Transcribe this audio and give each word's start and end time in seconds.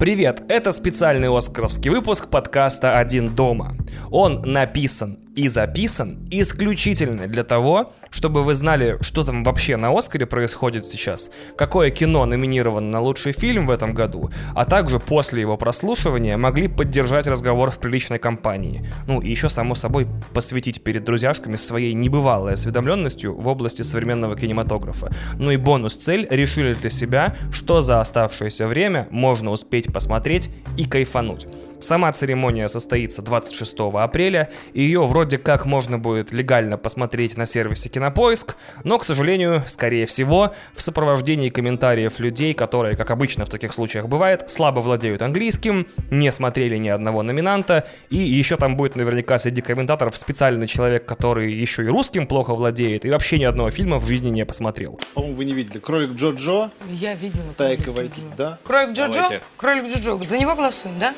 Привет, 0.00 0.42
это 0.48 0.72
специальный 0.72 1.28
оскаровский 1.28 1.90
выпуск 1.90 2.28
подкаста 2.28 2.98
«Один 2.98 3.36
дома». 3.36 3.76
Он 4.10 4.42
написан 4.42 5.18
и 5.34 5.48
записан 5.48 6.26
исключительно 6.30 7.26
для 7.26 7.44
того, 7.44 7.92
чтобы 8.10 8.42
вы 8.42 8.54
знали, 8.54 8.98
что 9.00 9.24
там 9.24 9.44
вообще 9.44 9.76
на 9.76 9.96
Оскаре 9.96 10.26
происходит 10.26 10.86
сейчас, 10.86 11.30
какое 11.56 11.90
кино 11.90 12.26
номинировано 12.26 12.90
на 12.90 13.00
лучший 13.00 13.32
фильм 13.32 13.66
в 13.66 13.70
этом 13.70 13.94
году, 13.94 14.30
а 14.54 14.64
также 14.64 14.98
после 14.98 15.40
его 15.40 15.56
прослушивания 15.56 16.36
могли 16.36 16.68
поддержать 16.68 17.26
разговор 17.26 17.70
в 17.70 17.78
приличной 17.78 18.18
компании. 18.18 18.88
Ну 19.06 19.20
и 19.20 19.30
еще, 19.30 19.48
само 19.48 19.74
собой, 19.74 20.08
посвятить 20.34 20.82
перед 20.82 21.04
друзьяшками 21.04 21.56
своей 21.56 21.94
небывалой 21.94 22.54
осведомленностью 22.54 23.34
в 23.34 23.46
области 23.48 23.82
современного 23.82 24.36
кинематографа. 24.36 25.10
Ну 25.38 25.50
и 25.50 25.56
бонус-цель 25.56 26.26
решили 26.30 26.74
для 26.74 26.90
себя, 26.90 27.36
что 27.52 27.80
за 27.80 28.00
оставшееся 28.00 28.66
время 28.66 29.08
можно 29.10 29.50
успеть 29.50 29.92
посмотреть 29.92 30.50
и 30.76 30.84
кайфануть. 30.84 31.46
Сама 31.80 32.12
церемония 32.12 32.68
состоится 32.68 33.22
26 33.22 33.74
апреля, 33.94 34.50
и 34.74 34.82
ее 34.82 35.06
вроде 35.06 35.38
как 35.38 35.64
можно 35.64 35.98
будет 35.98 36.32
легально 36.32 36.76
посмотреть 36.76 37.36
на 37.36 37.46
сервисе 37.46 37.88
Кинопоиск, 37.88 38.56
но, 38.84 38.98
к 38.98 39.04
сожалению, 39.04 39.62
скорее 39.66 40.06
всего, 40.06 40.54
в 40.74 40.82
сопровождении 40.82 41.48
комментариев 41.48 42.20
людей, 42.20 42.52
которые, 42.54 42.96
как 42.96 43.10
обычно 43.10 43.44
в 43.44 43.48
таких 43.48 43.72
случаях 43.72 44.08
бывает, 44.08 44.50
слабо 44.50 44.80
владеют 44.80 45.22
английским, 45.22 45.86
не 46.10 46.30
смотрели 46.30 46.76
ни 46.76 46.88
одного 46.88 47.22
номинанта, 47.22 47.86
и 48.10 48.16
еще 48.16 48.56
там 48.56 48.76
будет 48.76 48.94
наверняка 48.96 49.38
среди 49.38 49.62
комментаторов 49.62 50.16
специальный 50.16 50.66
человек, 50.66 51.06
который 51.06 51.52
еще 51.52 51.84
и 51.84 51.88
русским 51.88 52.26
плохо 52.26 52.54
владеет, 52.54 53.04
и 53.04 53.10
вообще 53.10 53.38
ни 53.38 53.44
одного 53.44 53.70
фильма 53.70 53.98
в 53.98 54.06
жизни 54.06 54.28
не 54.28 54.44
посмотрел. 54.44 55.00
По-моему, 55.14 55.36
вы 55.36 55.44
не 55.46 55.54
видели. 55.54 55.78
Кролик 55.78 56.10
Джо-Джо. 56.10 56.70
Я 56.90 57.14
видела. 57.14 57.52
Тайка 57.56 57.90
Вайтити, 57.90 58.20
да? 58.36 58.58
Кролик 58.64 58.96
Джоджо? 58.96 59.40
Кролик 59.56 59.86
Джоджо. 59.86 60.18
За 60.26 60.36
него 60.36 60.54
голосуем, 60.54 60.98
да? 60.98 61.14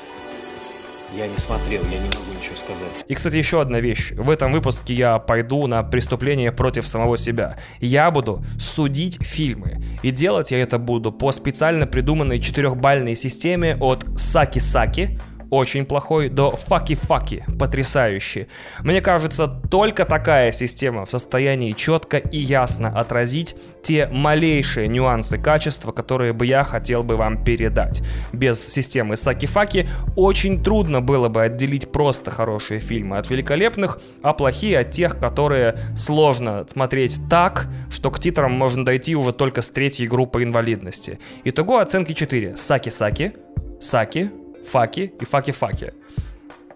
Я 1.17 1.27
не 1.27 1.37
смотрел, 1.37 1.83
я 1.91 1.99
не 1.99 2.07
могу 2.07 2.33
ничего 2.39 2.57
сказать. 2.57 3.05
И, 3.07 3.15
кстати, 3.15 3.37
еще 3.37 3.61
одна 3.61 3.81
вещь. 3.81 4.13
В 4.13 4.31
этом 4.31 4.51
выпуске 4.51 4.95
я 4.95 5.19
пойду 5.19 5.67
на 5.67 5.83
преступление 5.83 6.53
против 6.53 6.87
самого 6.87 7.19
себя. 7.19 7.59
Я 7.81 8.11
буду 8.11 8.43
судить 8.59 9.23
фильмы. 9.23 9.83
И 10.03 10.11
делать 10.11 10.53
я 10.53 10.63
это 10.63 10.79
буду 10.79 11.13
по 11.13 11.31
специально 11.33 11.87
придуманной 11.87 12.41
четырехбальной 12.41 13.15
системе 13.15 13.77
от 13.79 14.05
Саки-Саки, 14.17 15.21
очень 15.53 15.85
плохой, 15.85 16.31
до 16.31 16.57
факи-факи, 16.57 17.45
потрясающий. 17.59 18.47
Мне 18.81 19.03
кажется, 19.03 19.47
только 19.47 20.07
такая 20.07 20.51
система 20.51 21.05
в 21.05 21.11
состоянии 21.11 21.73
четко 21.73 22.17
и 22.17 22.39
ясно 22.39 22.89
отразить 22.89 23.55
те 23.83 24.07
малейшие 24.07 24.89
нюансы 24.89 25.37
качества, 25.37 25.93
которые 25.93 26.33
бы 26.33 26.47
я 26.47 26.65
хотел 26.65 27.03
бы 27.03 27.17
вам 27.17 27.45
передать. 27.45 28.03
Без 28.33 28.67
системы 28.67 29.19
Саки-Факи 29.19 29.91
очень 30.17 30.65
трудно 30.65 31.03
было 31.03 31.29
бы 31.29 31.43
отделить 31.43 31.93
просто 31.93 32.31
хорошие 32.31 32.81
фильмы 32.81 33.19
от 33.19 33.29
великолепных, 33.29 34.01
а 34.23 34.33
плохие 34.33 34.79
от 34.79 34.91
тех, 34.93 35.19
которые 35.19 35.77
сложно 35.95 36.65
смотреть 36.67 37.21
так, 37.29 37.67
что 37.91 38.11
к 38.11 38.19
титрам 38.19 38.53
можно 38.53 38.87
дойти 38.87 39.15
уже 39.15 39.33
только 39.33 39.61
с 39.61 39.69
третьей 39.69 40.09
группы 40.09 40.45
инвалидности. 40.45 41.19
Итого 41.45 41.79
оценки 41.79 42.15
4. 42.15 42.57
Саки-Саки, 42.57 43.35
Саки, 43.83 44.31
Факи 44.65 45.13
и 45.21 45.25
Факи-Факи. 45.25 45.93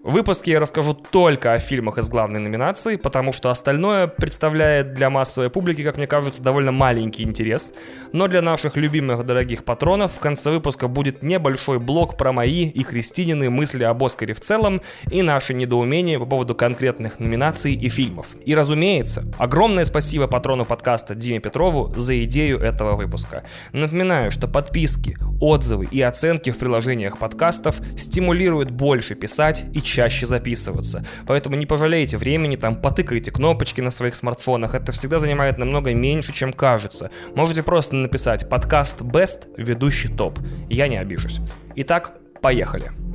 В 0.06 0.12
выпуске 0.12 0.52
я 0.52 0.60
расскажу 0.60 0.94
только 0.94 1.52
о 1.52 1.58
фильмах 1.58 1.98
из 1.98 2.08
главной 2.08 2.38
номинации, 2.38 2.94
потому 2.94 3.32
что 3.32 3.50
остальное 3.50 4.06
представляет 4.06 4.94
для 4.94 5.10
массовой 5.10 5.50
публики, 5.50 5.82
как 5.82 5.96
мне 5.96 6.06
кажется, 6.06 6.40
довольно 6.40 6.70
маленький 6.70 7.24
интерес. 7.24 7.72
Но 8.12 8.28
для 8.28 8.40
наших 8.40 8.76
любимых 8.76 9.26
дорогих 9.26 9.64
патронов 9.64 10.12
в 10.12 10.20
конце 10.20 10.52
выпуска 10.52 10.86
будет 10.86 11.24
небольшой 11.24 11.80
блок 11.80 12.16
про 12.16 12.30
мои 12.32 12.68
и 12.68 12.84
Кристинины 12.84 13.50
мысли 13.50 13.82
об 13.82 14.04
Оскаре 14.04 14.32
в 14.32 14.38
целом 14.38 14.80
и 15.10 15.22
наши 15.22 15.54
недоумения 15.54 16.20
по 16.20 16.24
поводу 16.24 16.54
конкретных 16.54 17.18
номинаций 17.18 17.74
и 17.74 17.88
фильмов. 17.88 18.28
И 18.44 18.54
разумеется, 18.54 19.24
огромное 19.38 19.84
спасибо 19.84 20.28
патрону 20.28 20.64
подкаста 20.64 21.16
Диме 21.16 21.40
Петрову 21.40 21.92
за 21.96 22.22
идею 22.22 22.60
этого 22.60 22.94
выпуска. 22.94 23.42
Напоминаю, 23.72 24.30
что 24.30 24.46
подписки, 24.46 25.18
отзывы 25.40 25.86
и 25.90 26.00
оценки 26.00 26.50
в 26.50 26.58
приложениях 26.58 27.18
подкастов 27.18 27.80
стимулируют 27.96 28.70
больше 28.70 29.16
писать 29.16 29.64
и 29.74 29.82
чаще 29.96 30.26
записываться. 30.26 31.04
Поэтому 31.26 31.56
не 31.56 31.64
пожалейте 31.64 32.18
времени, 32.18 32.56
там 32.56 32.82
потыкайте 32.82 33.30
кнопочки 33.30 33.80
на 33.80 33.90
своих 33.90 34.14
смартфонах. 34.14 34.74
Это 34.74 34.92
всегда 34.92 35.18
занимает 35.18 35.56
намного 35.56 35.94
меньше, 35.94 36.34
чем 36.34 36.52
кажется. 36.52 37.10
Можете 37.34 37.62
просто 37.62 37.96
написать 37.96 38.46
подкаст 38.48 39.00
Best, 39.00 39.48
ведущий 39.56 40.08
топ. 40.08 40.38
Я 40.68 40.88
не 40.88 40.98
обижусь. 40.98 41.40
Итак, 41.76 42.12
поехали. 42.42 43.05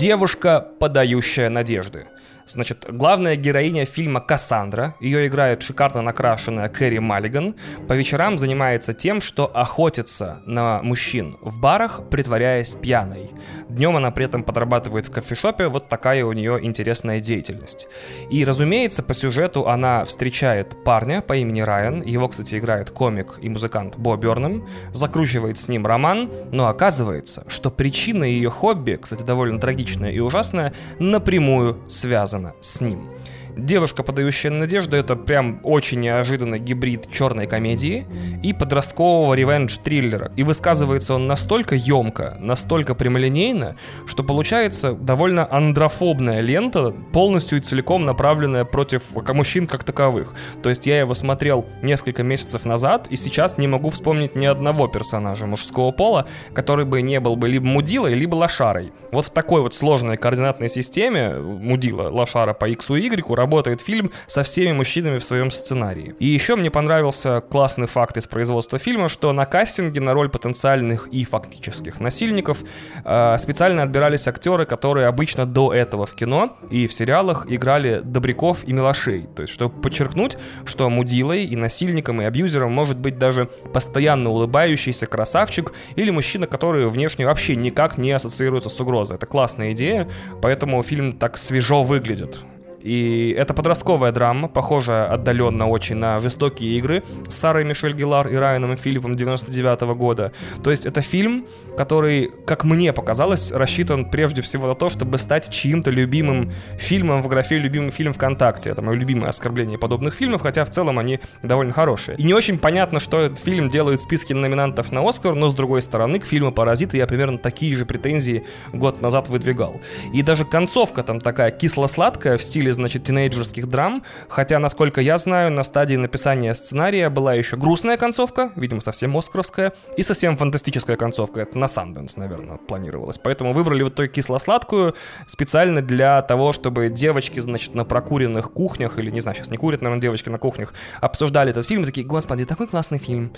Девушка, 0.00 0.66
подающая 0.78 1.50
надежды. 1.50 2.06
Значит, 2.50 2.84
главная 2.88 3.36
героиня 3.36 3.84
фильма 3.84 4.20
Кассандра, 4.20 4.96
ее 4.98 5.28
играет 5.28 5.62
шикарно 5.62 6.02
накрашенная 6.02 6.68
Кэрри 6.68 6.98
Маллиган, 6.98 7.54
по 7.86 7.92
вечерам 7.92 8.38
занимается 8.38 8.92
тем, 8.92 9.20
что 9.20 9.46
охотится 9.46 10.42
на 10.46 10.82
мужчин 10.82 11.38
в 11.42 11.60
барах, 11.60 12.08
притворяясь 12.10 12.74
пьяной. 12.74 13.30
Днем 13.68 13.96
она 13.96 14.10
при 14.10 14.24
этом 14.24 14.42
подрабатывает 14.42 15.06
в 15.06 15.12
кофешопе, 15.12 15.68
вот 15.68 15.88
такая 15.88 16.24
у 16.24 16.32
нее 16.32 16.58
интересная 16.60 17.20
деятельность. 17.20 17.86
И, 18.30 18.44
разумеется, 18.44 19.04
по 19.04 19.14
сюжету 19.14 19.68
она 19.68 20.04
встречает 20.04 20.82
парня 20.82 21.22
по 21.22 21.36
имени 21.36 21.60
Райан, 21.60 22.02
его, 22.02 22.26
кстати, 22.26 22.58
играет 22.58 22.90
комик 22.90 23.38
и 23.40 23.48
музыкант 23.48 23.94
Бо 23.96 24.16
Бернем, 24.16 24.66
закручивает 24.90 25.56
с 25.56 25.68
ним 25.68 25.86
роман, 25.86 26.28
но 26.50 26.66
оказывается, 26.66 27.44
что 27.46 27.70
причина 27.70 28.24
ее 28.24 28.50
хобби, 28.50 28.98
кстати, 29.00 29.22
довольно 29.22 29.60
трагичная 29.60 30.10
и 30.10 30.18
ужасная, 30.18 30.72
напрямую 30.98 31.78
связана 31.88 32.39
с 32.60 32.80
ним. 32.80 33.08
Девушка, 33.56 34.02
подающая 34.02 34.50
надежду, 34.50 34.96
это 34.96 35.16
прям 35.16 35.60
очень 35.62 36.00
неожиданный 36.00 36.58
гибрид 36.58 37.10
черной 37.12 37.46
комедии 37.46 38.06
и 38.42 38.52
подросткового 38.52 39.34
ревенж-триллера. 39.34 40.32
И 40.36 40.42
высказывается 40.42 41.14
он 41.14 41.26
настолько 41.26 41.74
емко, 41.74 42.36
настолько 42.40 42.94
прямолинейно, 42.94 43.76
что 44.06 44.22
получается 44.22 44.92
довольно 44.92 45.46
андрофобная 45.50 46.40
лента, 46.40 46.90
полностью 47.12 47.58
и 47.58 47.60
целиком 47.60 48.04
направленная 48.04 48.64
против 48.64 49.10
мужчин 49.14 49.66
как 49.66 49.84
таковых. 49.84 50.34
То 50.62 50.68
есть 50.68 50.86
я 50.86 51.00
его 51.00 51.14
смотрел 51.14 51.66
несколько 51.82 52.22
месяцев 52.22 52.64
назад, 52.64 53.06
и 53.10 53.16
сейчас 53.16 53.58
не 53.58 53.66
могу 53.66 53.90
вспомнить 53.90 54.36
ни 54.36 54.46
одного 54.46 54.88
персонажа 54.88 55.46
мужского 55.46 55.90
пола, 55.90 56.26
который 56.52 56.84
бы 56.84 57.02
не 57.02 57.20
был 57.20 57.36
бы 57.36 57.48
либо 57.48 57.66
мудилой, 57.66 58.14
либо 58.14 58.36
лошарой. 58.36 58.92
Вот 59.12 59.26
в 59.26 59.30
такой 59.30 59.62
вот 59.62 59.74
сложной 59.74 60.16
координатной 60.16 60.68
системе 60.68 61.34
мудила, 61.34 62.08
лошара 62.10 62.54
по 62.54 62.68
X 62.68 62.90
и 62.90 63.06
Y 63.06 63.39
работает 63.40 63.80
фильм 63.80 64.10
со 64.26 64.42
всеми 64.42 64.72
мужчинами 64.72 65.18
в 65.18 65.24
своем 65.24 65.50
сценарии. 65.50 66.14
И 66.18 66.26
еще 66.26 66.56
мне 66.56 66.70
понравился 66.70 67.40
классный 67.40 67.86
факт 67.86 68.16
из 68.18 68.26
производства 68.26 68.78
фильма, 68.78 69.08
что 69.08 69.32
на 69.32 69.46
кастинге 69.46 70.00
на 70.00 70.12
роль 70.12 70.28
потенциальных 70.28 71.08
и 71.08 71.24
фактических 71.24 72.00
насильников 72.00 72.58
э, 73.04 73.36
специально 73.38 73.82
отбирались 73.82 74.28
актеры, 74.28 74.66
которые 74.66 75.06
обычно 75.06 75.46
до 75.46 75.72
этого 75.72 76.04
в 76.04 76.14
кино 76.14 76.58
и 76.70 76.86
в 76.86 76.92
сериалах 76.92 77.46
играли 77.48 78.00
добряков 78.04 78.64
и 78.68 78.72
милошей. 78.72 79.26
То 79.34 79.42
есть, 79.42 79.54
чтобы 79.54 79.80
подчеркнуть, 79.80 80.36
что 80.66 80.90
мудилой 80.90 81.44
и 81.44 81.56
насильником 81.56 82.20
и 82.20 82.24
абьюзером 82.24 82.72
может 82.72 82.98
быть 82.98 83.18
даже 83.18 83.46
постоянно 83.72 84.30
улыбающийся 84.30 85.06
красавчик 85.06 85.72
или 85.96 86.10
мужчина, 86.10 86.46
который 86.46 86.88
внешне 86.88 87.24
вообще 87.24 87.56
никак 87.56 87.98
не 87.98 88.12
ассоциируется 88.12 88.68
с 88.68 88.80
угрозой. 88.80 89.16
Это 89.16 89.26
классная 89.26 89.72
идея, 89.72 90.06
поэтому 90.42 90.82
фильм 90.82 91.12
так 91.12 91.38
свежо 91.38 91.82
выглядит. 91.82 92.38
И 92.82 93.34
это 93.36 93.54
подростковая 93.54 94.12
драма, 94.12 94.48
похожая 94.48 95.06
отдаленно 95.12 95.68
очень 95.68 95.96
на 95.96 96.20
жестокие 96.20 96.76
игры 96.78 97.02
с 97.28 97.34
Сарой 97.34 97.64
Мишель 97.64 97.94
Гелар 97.94 98.28
и 98.28 98.36
Райаном 98.36 98.72
и 98.72 98.76
Филиппом 98.76 99.16
99 99.16 99.80
года. 99.96 100.32
То 100.62 100.70
есть 100.70 100.86
это 100.86 101.02
фильм, 101.02 101.46
который, 101.76 102.30
как 102.46 102.64
мне 102.64 102.92
показалось, 102.92 103.52
рассчитан 103.52 104.10
прежде 104.10 104.42
всего 104.42 104.66
на 104.66 104.74
то, 104.74 104.88
чтобы 104.88 105.18
стать 105.18 105.50
чьим-то 105.50 105.90
любимым 105.90 106.52
фильмом 106.78 107.22
в 107.22 107.28
графе 107.28 107.58
«Любимый 107.58 107.90
фильм 107.90 108.12
ВКонтакте». 108.12 108.70
Это 108.70 108.82
мое 108.82 108.96
любимое 108.96 109.28
оскорбление 109.28 109.78
подобных 109.78 110.14
фильмов, 110.14 110.40
хотя 110.42 110.64
в 110.64 110.70
целом 110.70 110.98
они 110.98 111.20
довольно 111.42 111.72
хорошие. 111.72 112.16
И 112.16 112.22
не 112.22 112.34
очень 112.34 112.58
понятно, 112.58 113.00
что 113.00 113.20
этот 113.20 113.38
фильм 113.38 113.68
делает 113.68 114.00
в 114.00 114.04
списке 114.04 114.34
номинантов 114.34 114.90
на 114.92 115.06
Оскар, 115.06 115.34
но 115.34 115.48
с 115.48 115.54
другой 115.54 115.82
стороны, 115.82 116.18
к 116.18 116.24
фильму 116.24 116.52
«Паразиты» 116.52 116.96
я 116.96 117.06
примерно 117.06 117.38
такие 117.38 117.74
же 117.74 117.84
претензии 117.84 118.44
год 118.72 119.02
назад 119.02 119.28
выдвигал. 119.28 119.80
И 120.12 120.22
даже 120.22 120.44
концовка 120.44 121.02
там 121.02 121.20
такая 121.20 121.50
кисло-сладкая 121.50 122.36
в 122.36 122.42
стиле 122.42 122.69
стиле, 122.70 122.72
значит, 122.72 123.04
тинейджерских 123.04 123.68
драм, 123.68 124.02
хотя, 124.28 124.58
насколько 124.58 125.00
я 125.00 125.18
знаю, 125.18 125.50
на 125.50 125.62
стадии 125.62 125.96
написания 125.96 126.54
сценария 126.54 127.10
была 127.10 127.34
еще 127.34 127.56
грустная 127.56 127.96
концовка, 127.96 128.52
видимо, 128.56 128.80
совсем 128.80 129.16
оскаровская, 129.16 129.72
и 129.96 130.02
совсем 130.02 130.36
фантастическая 130.36 130.96
концовка, 130.96 131.40
это 131.40 131.58
на 131.58 131.68
Санденс, 131.68 132.16
наверное, 132.16 132.56
планировалось. 132.56 133.18
Поэтому 133.18 133.52
выбрали 133.52 133.82
вот 133.82 133.94
итоге 133.94 134.08
кисло-сладкую 134.08 134.94
специально 135.26 135.82
для 135.82 136.22
того, 136.22 136.52
чтобы 136.52 136.88
девочки, 136.88 137.40
значит, 137.40 137.74
на 137.74 137.84
прокуренных 137.84 138.52
кухнях, 138.52 138.98
или, 138.98 139.10
не 139.10 139.20
знаю, 139.20 139.36
сейчас 139.36 139.50
не 139.50 139.56
курят, 139.56 139.82
наверное, 139.82 140.02
девочки 140.02 140.28
на 140.28 140.38
кухнях, 140.38 140.74
обсуждали 141.00 141.50
этот 141.50 141.66
фильм, 141.66 141.84
такие, 141.84 142.06
господи, 142.06 142.44
такой 142.44 142.66
классный 142.66 142.98
фильм. 142.98 143.32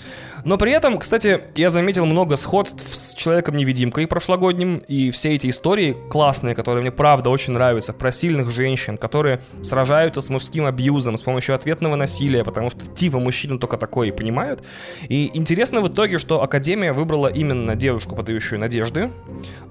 Но 0.45 0.57
при 0.57 0.71
этом, 0.71 0.97
кстати, 0.97 1.41
я 1.55 1.69
заметил 1.69 2.05
много 2.05 2.35
сходств 2.35 2.83
с 2.83 3.13
Человеком-невидимкой 3.13 4.07
прошлогодним, 4.07 4.77
и 4.87 5.11
все 5.11 5.33
эти 5.33 5.49
истории 5.49 5.95
классные, 6.09 6.55
которые 6.55 6.81
мне 6.81 6.91
правда 6.91 7.29
очень 7.29 7.53
нравятся, 7.53 7.93
про 7.93 8.11
сильных 8.11 8.49
женщин, 8.49 8.97
которые 8.97 9.22
сражаются 9.61 10.21
с 10.21 10.29
мужским 10.29 10.65
абьюзом 10.65 11.17
с 11.17 11.21
помощью 11.21 11.55
ответного 11.55 11.95
насилия, 11.95 12.43
потому 12.43 12.69
что 12.69 12.85
типа 12.85 13.19
мужчины 13.19 13.57
только 13.59 13.77
такое 13.77 14.09
и 14.09 14.11
понимают. 14.11 14.63
И 15.09 15.29
интересно 15.33 15.81
в 15.81 15.87
итоге, 15.87 16.17
что 16.17 16.41
Академия 16.41 16.93
выбрала 16.93 17.27
именно 17.27 17.75
девушку, 17.75 18.15
подающую 18.15 18.59
надежды, 18.59 19.11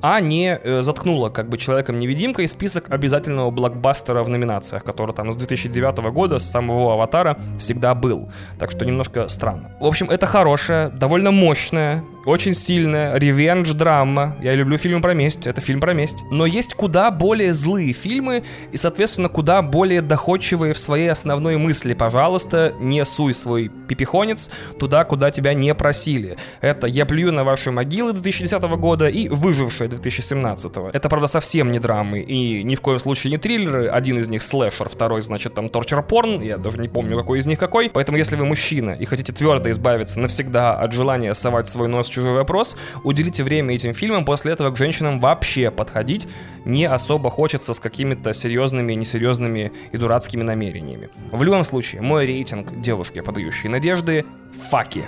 а 0.00 0.20
не 0.20 0.58
э, 0.62 0.82
заткнула 0.82 1.31
как 1.31 1.49
бы 1.49 1.58
Человеком-невидимкой 1.62 2.49
список 2.49 2.90
обязательного 2.90 3.50
блокбастера 3.50 4.25
в 4.25 4.28
номинациях, 4.28 4.82
который 4.82 5.14
там 5.14 5.31
с 5.31 5.37
2009 5.37 6.12
года, 6.12 6.38
с 6.38 6.50
самого 6.50 6.94
«Аватара» 6.94 7.38
всегда 7.58 7.94
был. 7.94 8.31
Так 8.58 8.70
что 8.70 8.84
немножко 8.84 9.28
странно. 9.28 9.70
В 9.81 9.87
общем, 9.87 10.10
это 10.10 10.26
хорошая, 10.26 10.90
довольно 10.90 11.31
мощная, 11.31 12.05
очень 12.25 12.55
сильная 12.55 13.16
ревенж-драма. 13.16 14.37
Я 14.43 14.55
люблю 14.55 14.78
фильмы 14.78 15.00
про 15.00 15.14
месть, 15.14 15.46
это 15.46 15.60
фильм 15.60 15.81
про 15.81 15.93
месть. 15.93 16.25
Но 16.31 16.46
есть 16.46 16.75
куда 16.75 17.10
более 17.10 17.52
злые 17.55 17.93
фильмы 17.93 18.43
и, 18.72 18.76
соответственно, 18.76 19.28
куда 19.28 19.41
более 19.42 20.00
доходчивые 20.00 20.72
в 20.72 20.78
своей 20.78 21.10
основной 21.10 21.56
мысли. 21.56 21.94
Пожалуйста, 21.94 22.72
не 22.78 23.04
суй 23.04 23.34
свой 23.34 23.68
пипихонец 23.88 24.50
туда, 24.78 25.04
куда 25.04 25.30
тебя 25.30 25.52
не 25.54 25.74
просили. 25.74 26.36
Это 26.60 26.86
«Я 26.86 27.04
плюю 27.06 27.32
на 27.32 27.42
ваши 27.44 27.70
могилы» 27.70 28.12
2010 28.12 28.62
года 28.76 29.08
и 29.08 29.28
«Выжившие» 29.28 29.88
2017. 29.88 30.72
Это, 30.92 31.08
правда, 31.08 31.26
совсем 31.26 31.70
не 31.70 31.80
драмы 31.80 32.20
и 32.20 32.62
ни 32.62 32.74
в 32.74 32.80
коем 32.80 32.98
случае 32.98 33.32
не 33.32 33.38
триллеры. 33.38 33.88
Один 33.88 34.18
из 34.18 34.28
них 34.28 34.42
слэшер, 34.42 34.88
второй, 34.88 35.22
значит, 35.22 35.54
там 35.54 35.68
торчер-порн. 35.68 36.40
Я 36.40 36.56
даже 36.58 36.78
не 36.78 36.88
помню, 36.88 37.16
какой 37.16 37.40
из 37.40 37.46
них 37.46 37.58
какой. 37.58 37.90
Поэтому, 37.90 38.18
если 38.18 38.36
вы 38.36 38.44
мужчина 38.44 38.92
и 38.92 39.04
хотите 39.04 39.32
твердо 39.32 39.70
избавиться 39.70 40.20
навсегда 40.20 40.78
от 40.78 40.92
желания 40.92 41.34
совать 41.34 41.68
свой 41.68 41.88
нос 41.88 42.08
в 42.08 42.12
чужой 42.12 42.34
вопрос, 42.34 42.76
уделите 43.02 43.42
время 43.42 43.74
этим 43.74 43.92
фильмам, 43.92 44.24
после 44.24 44.52
этого 44.52 44.70
к 44.70 44.76
женщинам 44.76 45.20
вообще 45.20 45.70
подходить 45.70 46.28
не 46.64 46.84
особо 46.84 47.30
хочется 47.30 47.74
с 47.74 47.80
какими-то 47.80 48.32
серьезными, 48.32 48.92
несерьезными 48.94 49.31
и 49.40 49.96
дурацкими 49.96 50.43
намерениями. 50.43 51.11
В 51.31 51.43
любом 51.43 51.64
случае, 51.64 52.02
мой 52.02 52.26
рейтинг 52.26 52.81
девушки, 52.81 53.20
подающей 53.20 53.69
надежды, 53.69 54.25
факи. 54.70 55.05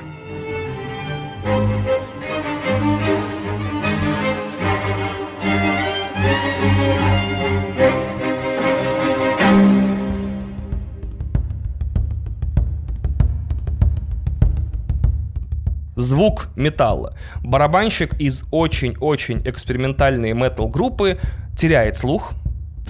Звук 15.96 16.48
металла. 16.54 17.16
Барабанщик 17.42 18.20
из 18.20 18.44
очень-очень 18.50 19.40
экспериментальной 19.44 20.32
метал-группы 20.32 21.18
теряет 21.56 21.96
слух, 21.96 22.32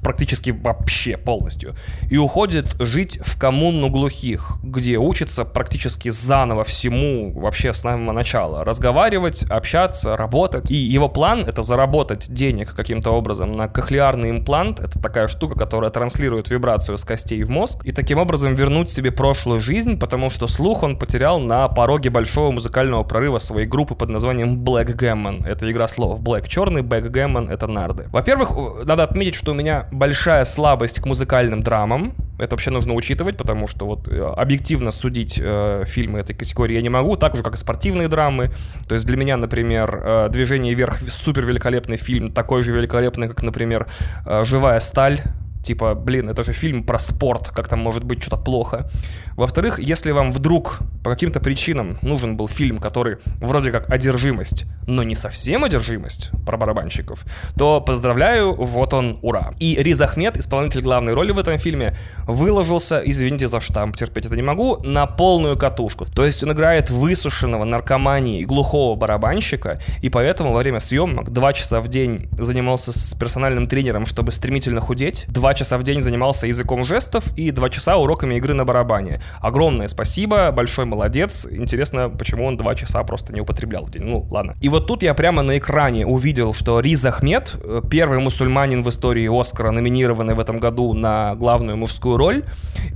практически 0.05 0.51
вообще 0.51 1.17
полностью, 1.17 1.75
и 2.09 2.17
уходит 2.17 2.77
жить 2.79 3.19
в 3.25 3.39
коммуну 3.39 3.89
глухих, 3.89 4.59
где 4.63 4.99
учится 4.99 5.45
практически 5.45 6.11
заново 6.11 6.63
всему 6.63 7.33
вообще 7.33 7.73
с 7.73 7.79
самого 7.79 8.13
начала. 8.13 8.65
Разговаривать, 8.65 9.45
общаться, 9.45 10.17
работать. 10.17 10.71
И 10.71 10.75
его 10.75 11.09
план— 11.09 11.45
это 11.49 11.63
заработать 11.63 12.33
денег 12.33 12.75
каким-то 12.75 13.11
образом 13.11 13.53
на 13.53 13.69
кохлеарный 13.69 14.31
имплант. 14.31 14.81
Это 14.81 15.01
такая 15.01 15.29
штука, 15.29 15.59
которая 15.59 15.91
транслирует 15.91 16.51
вибрацию 16.51 16.99
с 16.99 17.05
костей 17.05 17.43
в 17.43 17.51
мозг. 17.51 17.85
И 17.85 17.93
таким 17.93 18.19
образом 18.19 18.55
вернуть 18.55 18.91
себе 18.91 19.11
прошлую 19.11 19.61
жизнь, 19.61 19.99
потому 19.99 20.31
что 20.31 20.47
слух 20.47 20.83
он 20.83 20.99
потерял 20.99 21.41
на 21.41 21.69
пороге 21.69 22.11
большого 22.11 22.51
музыкального 22.51 23.03
прорыва 23.05 23.39
своей 23.39 23.67
группы 23.67 23.95
под 23.95 24.11
названием 24.11 24.63
Black 24.63 24.95
Gammon. 24.97 25.47
Это 25.47 25.71
игра 25.71 25.89
слов. 25.89 26.21
Black 26.21 26.49
черный, 26.49 26.83
Backgammon— 26.83 27.51
это 27.51 27.67
нарды. 27.67 28.07
Во-первых, 28.09 28.85
надо 28.85 29.03
отметить, 29.03 29.35
что 29.35 29.53
у 29.53 29.55
меня 29.55 29.89
большая 29.95 30.45
слабость 30.45 31.01
к 31.01 31.07
музыкальным 31.07 31.63
драмам. 31.63 32.15
Это 32.39 32.57
вообще 32.57 32.71
нужно 32.71 32.95
учитывать, 32.95 33.37
потому 33.37 33.67
что 33.67 33.87
вот 33.87 34.09
э, 34.09 34.21
объективно 34.21 34.91
судить 34.91 35.39
э, 35.41 35.85
фильмы 35.87 36.19
этой 36.19 36.35
категории 36.35 36.75
я 36.75 36.83
не 36.83 36.89
могу, 36.89 37.17
так 37.17 37.37
же, 37.37 37.43
как 37.43 37.55
и 37.55 37.57
спортивные 37.57 38.09
драмы. 38.09 38.51
То 38.89 38.95
есть 38.95 39.07
для 39.07 39.17
меня, 39.17 39.37
например, 39.37 40.03
э, 40.05 40.29
«Движение 40.31 40.75
вверх» 40.75 40.99
супер 40.99 41.47
великолепный 41.47 41.97
фильм, 41.97 42.33
такой 42.33 42.63
же 42.63 42.73
великолепный, 42.73 43.29
как, 43.29 43.43
например, 43.43 43.87
«Живая 44.27 44.81
сталь», 44.81 45.21
Типа, 45.65 45.95
блин, 45.95 46.29
это 46.29 46.43
же 46.43 46.53
фильм 46.53 46.85
про 46.85 46.99
спорт, 46.99 47.49
как 47.49 47.69
там 47.69 47.81
может 47.81 48.05
быть 48.05 48.23
что-то 48.23 48.37
плохо. 48.37 48.91
Во-вторых, 49.37 49.79
если 49.79 50.13
вам 50.13 50.31
вдруг 50.31 50.79
по 51.03 51.11
каким-то 51.11 51.41
причинам 51.41 51.99
нужен 52.03 52.37
был 52.37 52.49
фильм, 52.49 52.79
который 52.79 53.17
вроде 53.41 53.73
как 53.73 53.91
одержимость, 53.91 54.67
но 54.87 55.03
не 55.03 55.15
совсем 55.15 55.65
одержимость 55.65 56.31
про 56.47 56.57
барабанщиков, 56.57 57.25
то 57.57 57.81
поздравляю, 57.81 58.55
вот 58.55 58.95
он, 58.95 59.19
ура. 59.23 59.53
И 59.59 59.77
Риз 59.81 60.01
Ахмед, 60.01 60.37
исполнитель 60.37 60.83
главной 60.83 61.15
роли 61.15 61.33
в 61.33 61.39
этом 61.39 61.59
фильме, 61.59 61.97
выложился, 62.27 63.03
извините 63.05 63.49
за 63.49 63.61
штамп, 63.61 63.97
терпеть 63.97 64.27
это 64.27 64.37
не 64.37 64.43
могу, 64.43 64.79
на 64.85 65.07
полную 65.07 65.57
катушку. 65.57 66.05
То 66.05 66.25
есть 66.25 66.43
он 66.45 66.53
играет 66.53 66.91
высушенного 66.91 67.65
наркомании 67.65 68.41
и 68.41 68.45
глухого 68.45 68.95
барабанщика, 68.97 69.81
и 70.03 70.11
поэтому 70.11 70.53
во 70.53 70.59
время 70.59 70.81
съемок 70.81 71.33
два 71.33 71.53
часа 71.53 71.81
в 71.81 71.89
день 71.89 72.29
занимался 72.39 72.93
с 72.93 73.15
персональным 73.15 73.67
тренером, 73.67 74.07
чтобы 74.07 74.31
стремительно 74.33 74.81
худеть, 74.81 75.25
два 75.29 75.54
часа 75.55 75.79
в 75.79 75.83
день 75.83 76.01
занимался 76.01 76.47
языком 76.47 76.85
жестов 76.85 77.37
и 77.37 77.51
два 77.51 77.71
часа 77.71 77.97
уроками 77.97 78.35
игры 78.37 78.55
на 78.55 78.65
барабане. 78.65 79.21
Огромное 79.41 79.89
спасибо, 79.89 80.51
большой 80.53 80.85
молодец. 80.85 81.47
Интересно, 81.51 82.11
почему 82.11 82.47
он 82.47 82.57
два 82.57 82.75
часа 82.75 83.03
просто 83.05 83.33
не 83.33 83.41
употреблял 83.41 83.85
в 83.85 83.91
день. 83.91 84.03
Ну, 84.05 84.27
ладно. 84.31 84.55
И 84.61 84.69
вот 84.69 84.87
тут 84.87 85.03
я 85.03 85.15
прямо 85.15 85.43
на 85.43 85.59
экране 85.59 86.07
увидел, 86.07 86.53
что 86.55 86.81
Риз 86.81 87.05
Ахмед, 87.05 87.53
э, 87.63 87.81
первый 87.91 88.19
мусульманин 88.19 88.83
в 88.83 88.89
истории 88.89 89.29
Оскара, 89.29 89.71
номинированный 89.71 90.35
в 90.35 90.41
этом 90.41 90.59
году 90.59 90.93
на 90.93 91.35
главную 91.37 91.77
мужскую 91.77 92.17
роль, 92.17 92.45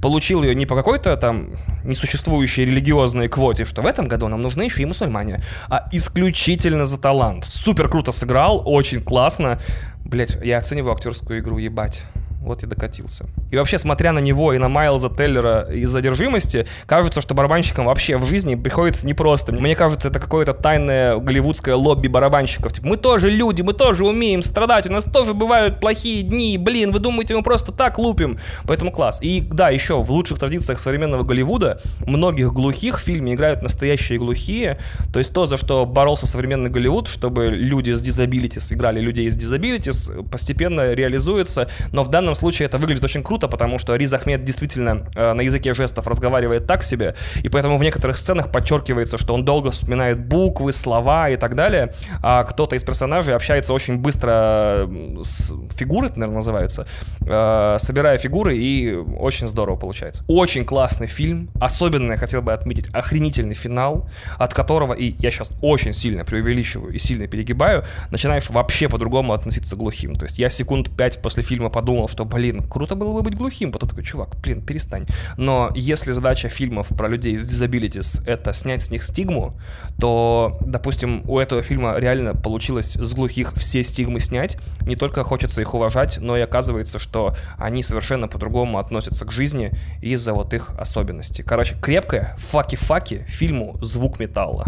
получил 0.03 0.43
ее 0.43 0.55
не 0.55 0.67
по 0.67 0.75
какой-то 0.75 1.17
там 1.17 1.51
несуществующей 1.85 2.65
религиозной 2.65 3.29
квоте, 3.29 3.65
что 3.65 3.83
в 3.83 3.87
этом 3.87 4.07
году 4.07 4.29
нам 4.29 4.43
нужны 4.43 4.63
еще 4.63 4.83
и 4.83 4.87
мусульмане, 4.87 5.43
а 5.69 5.89
исключительно 5.93 6.85
за 6.85 6.99
талант. 6.99 7.47
Супер 7.47 7.89
круто 7.89 8.13
сыграл, 8.13 8.63
очень 8.65 9.03
классно. 9.03 9.61
Блять, 10.05 10.39
я 10.43 10.59
оцениваю 10.59 10.95
актерскую 10.95 11.41
игру, 11.41 11.59
ебать. 11.59 12.03
Вот 12.49 12.63
и 12.63 12.67
докатился. 12.67 13.27
И 13.51 13.59
вообще, 13.59 13.77
смотря 13.77 14.13
на 14.13 14.21
него 14.21 14.55
и 14.55 14.59
на 14.59 14.71
Майлза 14.71 15.11
Теллера 15.11 15.71
из 15.71 15.91
задержимости, 15.91 16.67
кажется, 16.87 17.21
что 17.21 17.35
барабанщикам 17.35 17.85
вообще 17.85 18.17
в 18.17 18.25
жизни 18.25 18.55
приходится 18.55 19.07
непросто. 19.07 19.53
Мне 19.53 19.77
кажется, 19.77 20.09
это 20.09 20.19
какое-то 20.19 20.55
тайное 20.55 21.19
голливудское 21.19 21.75
лобби 21.75 22.09
барабанщиков. 22.09 22.73
Типа, 22.73 22.89
мы 22.89 22.97
тоже 22.97 23.31
люди, 23.31 23.61
мы 23.61 23.75
тоже 23.75 24.07
умеем 24.07 24.41
страдать, 24.41 24.87
у 24.87 24.91
нас 24.91 25.05
тоже 25.05 25.35
бывают 25.35 25.79
плохие 25.79 26.23
дни, 26.23 26.57
блин, 26.57 26.91
вы 26.91 27.01
думаете, 27.01 27.37
мы 27.37 27.43
просто 27.43 27.71
так 27.71 27.99
лупим? 27.99 28.39
Поэтому 28.65 28.93
класс. 28.93 29.19
И 29.21 29.43
да, 29.43 29.69
еще 29.69 30.03
в 30.03 30.11
лучших 30.11 30.39
традициях 30.39 30.79
современного 30.79 31.25
Голливуда 31.25 31.83
многих 32.07 32.55
глухих 32.55 32.99
в 32.99 33.03
фильме 33.03 33.35
играют 33.35 33.61
настоящие 33.61 34.19
глухие. 34.19 34.79
То 35.13 35.19
есть 35.19 35.35
то, 35.35 35.45
за 35.45 35.59
что 35.59 35.85
боролся 35.85 36.27
современный 36.27 36.71
Голливуд, 36.71 37.09
чтобы 37.09 37.49
люди 37.49 37.91
с 37.91 38.01
дизабилитис 38.01 38.73
играли 38.73 39.01
людей 39.01 39.29
с 39.29 39.35
дизабилитис, 39.35 40.11
постепенно 40.31 40.95
реализуется. 40.95 41.69
Но 41.93 42.05
в 42.05 42.09
данном 42.09 42.38
случае 42.39 42.67
это 42.67 42.79
выглядит 42.79 43.05
очень 43.05 43.23
круто, 43.23 43.49
потому 43.49 43.79
что 43.79 43.97
Риз 43.97 44.13
Ахмед 44.13 44.45
действительно 44.45 45.07
э, 45.15 45.33
на 45.33 45.41
языке 45.43 45.73
жестов 45.73 46.07
разговаривает 46.07 46.67
так 46.67 46.83
себе, 46.83 47.15
и 47.43 47.49
поэтому 47.49 47.79
в 47.79 47.83
некоторых 47.83 48.17
сценах 48.17 48.51
подчеркивается, 48.51 49.19
что 49.19 49.35
он 49.35 49.45
долго 49.45 49.71
вспоминает 49.71 50.19
буквы, 50.19 50.73
слова 50.73 51.29
и 51.29 51.37
так 51.37 51.55
далее, 51.55 51.93
а 52.23 52.45
кто-то 52.45 52.77
из 52.77 52.85
персонажей 52.85 53.35
общается 53.35 53.73
очень 53.73 53.97
быстро 53.99 54.89
с 55.23 55.53
фигуры, 55.75 56.09
наверное, 56.09 56.37
называются, 56.37 56.87
э, 57.21 57.77
собирая 57.79 58.19
фигуры, 58.19 58.57
и 58.57 58.95
очень 58.95 59.49
здорово 59.49 59.77
получается. 59.77 60.25
Очень 60.29 60.65
классный 60.65 61.07
фильм, 61.07 61.51
особенно 61.61 62.13
я 62.13 62.19
хотел 62.19 62.43
бы 62.43 62.53
отметить 62.53 62.89
охренительный 62.93 63.55
финал, 63.55 64.09
от 64.39 64.55
которого, 64.55 64.95
и 64.95 65.15
я 65.19 65.31
сейчас 65.31 65.53
очень 65.63 65.93
сильно 65.93 66.25
преувеличиваю 66.25 66.93
и 66.93 66.99
сильно 66.99 67.27
перегибаю, 67.27 67.85
начинаешь 68.11 68.51
вообще 68.51 68.89
по-другому 68.89 69.33
относиться 69.33 69.77
к 69.77 69.79
глухим. 69.79 70.15
То 70.15 70.25
есть 70.25 70.39
я 70.39 70.51
секунд 70.51 70.91
пять 70.97 71.21
после 71.23 71.43
фильма 71.43 71.71
подумал, 71.71 72.09
что 72.09 72.25
блин, 72.29 72.63
круто 72.63 72.95
было 72.95 73.13
бы 73.13 73.23
быть 73.23 73.37
глухим. 73.37 73.73
Потом 73.73 73.89
такой, 73.89 74.05
чувак, 74.05 74.37
блин, 74.43 74.63
перестань. 74.63 75.07
Но 75.37 75.71
если 75.75 76.13
задача 76.13 76.49
фильмов 76.49 76.89
про 76.89 77.09
людей 77.09 77.37
с 77.37 77.43
disabilities— 77.43 78.23
это 78.27 78.53
снять 78.53 78.83
с 78.83 78.91
них 78.91 79.03
стигму, 79.03 79.59
то, 79.99 80.57
допустим, 80.61 81.23
у 81.29 81.39
этого 81.39 81.63
фильма 81.63 81.97
реально 81.99 82.35
получилось 82.35 82.95
с 82.95 83.15
глухих 83.15 83.53
все 83.55 83.83
стигмы 83.83 84.21
снять. 84.21 84.59
Не 84.83 84.97
только 84.97 85.25
хочется 85.25 85.61
их 85.61 85.75
уважать, 85.75 86.19
но 86.21 86.37
и 86.37 86.41
оказывается, 86.41 86.99
что 86.99 87.35
они 87.57 87.83
совершенно 87.83 88.29
по-другому 88.29 88.79
относятся 88.79 89.25
к 89.25 89.33
жизни 89.33 89.73
из-за 90.03 90.33
вот 90.35 90.55
их 90.55 90.71
особенностей. 90.79 91.43
Короче, 91.43 91.75
крепкая, 91.81 92.37
факи-факи 92.39 93.25
фильму 93.29 93.79
«Звук 93.81 94.21
металла». 94.21 94.67